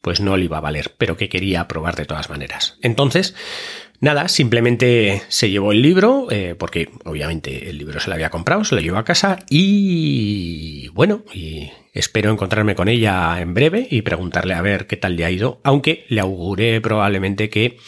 pues 0.01 0.21
no 0.21 0.39
le 0.39 0.47
iba 0.47 0.57
a 0.57 0.63
valer, 0.63 0.95
pero 0.97 1.19
que 1.19 1.29
quería 1.29 1.69
probar 1.69 1.97
de 1.97 2.07
todas 2.07 2.31
maneras. 2.31 2.79
Entonces, 2.81 3.35
Nada, 4.05 4.29
simplemente 4.29 5.23
se 5.29 5.49
llevó 5.49 5.73
el 5.73 5.81
libro, 5.81 6.27
eh, 6.31 6.55
porque 6.59 6.91
obviamente 7.07 7.71
el 7.71 7.79
libro 7.79 8.01
se 8.01 8.11
lo 8.11 8.15
había 8.15 8.29
comprado, 8.29 8.63
se 8.63 8.75
lo 8.75 8.83
llevó 8.83 8.99
a 8.99 9.05
casa 9.07 9.39
y 9.49 10.89
bueno, 10.89 11.25
espero 11.95 12.31
encontrarme 12.31 12.75
con 12.75 12.89
ella 12.89 13.41
en 13.41 13.55
breve 13.55 13.89
y 13.91 14.03
preguntarle 14.03 14.53
a 14.53 14.61
ver 14.61 14.87
qué 14.87 14.99
tal 14.99 15.17
le 15.17 15.25
ha 15.25 15.31
ido, 15.31 15.63
aunque 15.65 16.05
le 16.11 16.21
auguré 16.21 16.83
probablemente 16.83 17.49
que 17.49 17.79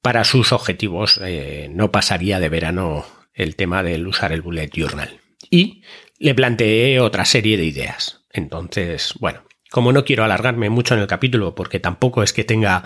para 0.00 0.24
sus 0.24 0.52
objetivos 0.52 1.20
eh, 1.22 1.68
no 1.70 1.92
pasaría 1.92 2.40
de 2.40 2.48
verano 2.48 3.04
el 3.34 3.54
tema 3.54 3.82
del 3.82 4.06
usar 4.06 4.32
el 4.32 4.40
bullet 4.40 4.70
journal. 4.72 5.20
Y 5.50 5.82
le 6.18 6.34
planteé 6.34 6.98
otra 6.98 7.26
serie 7.26 7.58
de 7.58 7.66
ideas. 7.66 8.22
Entonces, 8.32 9.12
bueno, 9.20 9.42
como 9.70 9.92
no 9.92 10.06
quiero 10.06 10.24
alargarme 10.24 10.70
mucho 10.70 10.94
en 10.94 11.00
el 11.00 11.06
capítulo, 11.06 11.54
porque 11.54 11.78
tampoco 11.78 12.22
es 12.22 12.32
que 12.32 12.44
tenga 12.44 12.84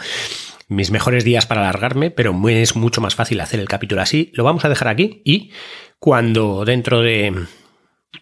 mis 0.69 0.91
mejores 0.91 1.25
días 1.25 1.47
para 1.47 1.63
alargarme, 1.63 2.11
pero 2.11 2.37
es 2.49 2.77
mucho 2.77 3.01
más 3.01 3.15
fácil 3.15 3.41
hacer 3.41 3.61
el 3.61 3.69
capítulo 3.69 4.03
así. 4.03 4.31
Lo 4.35 4.45
vamos 4.45 4.65
a 4.65 4.69
dejar 4.69 4.89
aquí 4.89 5.23
y 5.25 5.51
cuando 5.99 6.65
dentro 6.65 7.03
de, 7.03 7.47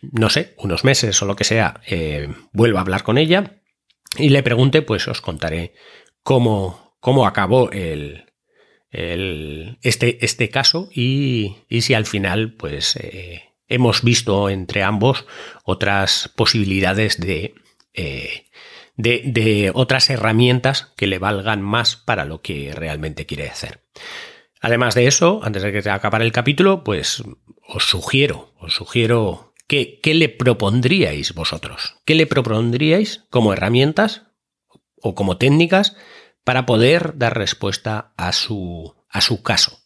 no 0.00 0.30
sé, 0.30 0.54
unos 0.58 0.84
meses 0.84 1.20
o 1.22 1.26
lo 1.26 1.36
que 1.36 1.44
sea, 1.44 1.80
eh, 1.86 2.28
vuelva 2.52 2.80
a 2.80 2.82
hablar 2.82 3.02
con 3.02 3.18
ella 3.18 3.62
y 4.18 4.28
le 4.28 4.42
pregunte, 4.42 4.82
pues 4.82 5.08
os 5.08 5.20
contaré 5.20 5.74
cómo, 6.22 6.96
cómo 7.00 7.26
acabó 7.26 7.70
el, 7.70 8.26
este, 8.90 10.24
este 10.24 10.50
caso 10.50 10.88
y, 10.92 11.56
y, 11.68 11.82
si 11.82 11.94
al 11.94 12.06
final, 12.06 12.54
pues 12.54 12.96
eh, 12.96 13.42
hemos 13.68 14.02
visto 14.02 14.50
entre 14.50 14.82
ambos 14.82 15.26
otras 15.64 16.30
posibilidades 16.36 17.18
de 17.20 17.54
eh, 17.94 18.44
de, 18.96 19.70
otras 19.74 20.10
herramientas 20.10 20.92
que 20.96 21.06
le 21.06 21.18
valgan 21.18 21.62
más 21.62 21.96
para 21.96 22.24
lo 22.24 22.40
que 22.40 22.72
realmente 22.74 23.26
quiere 23.26 23.48
hacer. 23.48 23.80
Además 24.60 24.94
de 24.94 25.06
eso, 25.06 25.40
antes 25.42 25.62
de 25.62 25.72
que 25.72 25.90
acabar 25.90 26.22
el 26.22 26.32
capítulo, 26.32 26.84
pues 26.84 27.22
os 27.66 27.84
sugiero, 27.84 28.54
os 28.58 28.74
sugiero 28.74 29.52
que, 29.66 30.00
¿qué 30.00 30.14
le 30.14 30.28
propondríais 30.28 31.34
vosotros? 31.34 31.96
¿Qué 32.04 32.14
le 32.14 32.26
propondríais 32.26 33.24
como 33.30 33.52
herramientas 33.52 34.22
o 34.96 35.14
como 35.14 35.36
técnicas 35.36 35.96
para 36.44 36.66
poder 36.66 37.18
dar 37.18 37.36
respuesta 37.36 38.12
a 38.16 38.32
su, 38.32 38.94
a 39.10 39.20
su 39.20 39.42
caso? 39.42 39.83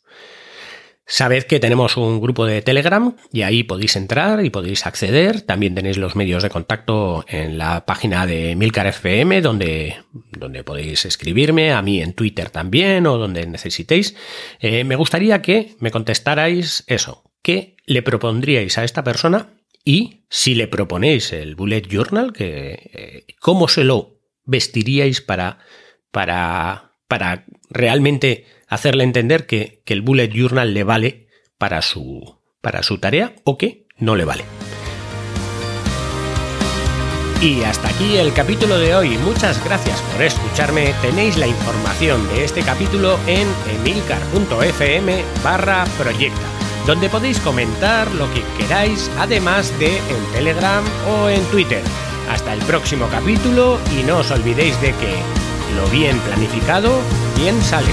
Sabed 1.11 1.45
que 1.45 1.59
tenemos 1.59 1.97
un 1.97 2.21
grupo 2.21 2.45
de 2.45 2.61
Telegram 2.61 3.17
y 3.33 3.41
ahí 3.41 3.63
podéis 3.63 3.97
entrar 3.97 4.45
y 4.45 4.51
podéis 4.51 4.85
acceder. 4.85 5.41
También 5.41 5.75
tenéis 5.75 5.97
los 5.97 6.17
medios 6.17 6.43
de 6.43 6.51
contacto 6.51 7.25
en 7.29 7.57
la 7.57 7.87
página 7.87 8.27
de 8.27 8.55
Milcar 8.57 8.87
FM, 8.87 9.41
donde, 9.41 9.97
donde 10.13 10.65
podéis 10.65 11.07
escribirme, 11.07 11.73
a 11.73 11.81
mí 11.81 12.03
en 12.03 12.13
Twitter 12.13 12.51
también 12.51 13.07
o 13.07 13.17
donde 13.17 13.47
necesitéis. 13.47 14.17
Eh, 14.61 14.85
me 14.85 14.97
gustaría 14.97 15.41
que 15.41 15.77
me 15.81 15.91
contestarais 15.91 16.85
eso. 16.87 17.25
¿Qué 17.41 17.77
le 17.87 18.03
propondríais 18.03 18.77
a 18.77 18.85
esta 18.85 19.03
persona? 19.03 19.55
Y 19.87 20.27
si 20.29 20.55
le 20.55 20.69
proponéis 20.69 21.33
el 21.33 21.55
Bullet 21.55 21.89
Journal, 21.89 22.35
que, 22.35 22.91
eh, 22.93 23.35
¿cómo 23.41 23.69
se 23.69 23.83
lo 23.83 24.21
vestiríais 24.45 25.23
para, 25.23 25.59
para, 26.11 26.93
para 27.09 27.47
realmente 27.71 28.45
hacerle 28.69 29.05
entender 29.05 29.47
que, 29.47 29.83
que 29.85 29.95
el 29.95 30.03
bullet 30.03 30.29
journal 30.29 30.75
le 30.75 30.85
vale 30.85 31.29
para 31.59 31.83
su, 31.83 32.39
para 32.61 32.83
su 32.83 32.99
tarea 32.99 33.35
o 33.45 33.59
que 33.59 33.87
no 33.99 34.17
le 34.17 34.25
vale. 34.25 34.45
Y 37.41 37.63
hasta 37.63 37.89
aquí 37.89 38.17
el 38.17 38.33
capítulo 38.33 38.79
de 38.79 38.97
hoy. 38.97 39.17
Muchas 39.19 39.65
gracias 39.65 40.01
por 40.03 40.23
escucharme. 40.23 40.93
Tenéis 41.01 41.37
la 41.37 41.47
información 41.47 42.27
de 42.31 42.45
este 42.45 42.63
capítulo 42.63 43.17
en 43.29 43.47
emilcar.fm 43.79 45.23
barra 45.45 45.85
proyecta, 45.97 46.43
donde 46.85 47.09
podéis 47.09 47.39
comentar 47.39 48.11
lo 48.15 48.29
que 48.35 48.43
queráis, 48.59 49.09
además 49.19 49.73
de 49.79 49.99
en 49.99 50.33
Telegram 50.33 50.83
o 51.09 51.29
en 51.29 51.45
Twitter. 51.45 51.83
Hasta 52.29 52.53
el 52.55 52.61
próximo 52.63 53.07
capítulo 53.09 53.79
y 53.99 54.03
no 54.03 54.19
os 54.19 54.33
olvidéis 54.33 54.79
de 54.81 54.89
que 54.95 55.15
lo 55.77 55.89
bien 55.91 56.19
planificado, 56.19 57.01
bien 57.37 57.63
sale. 57.63 57.93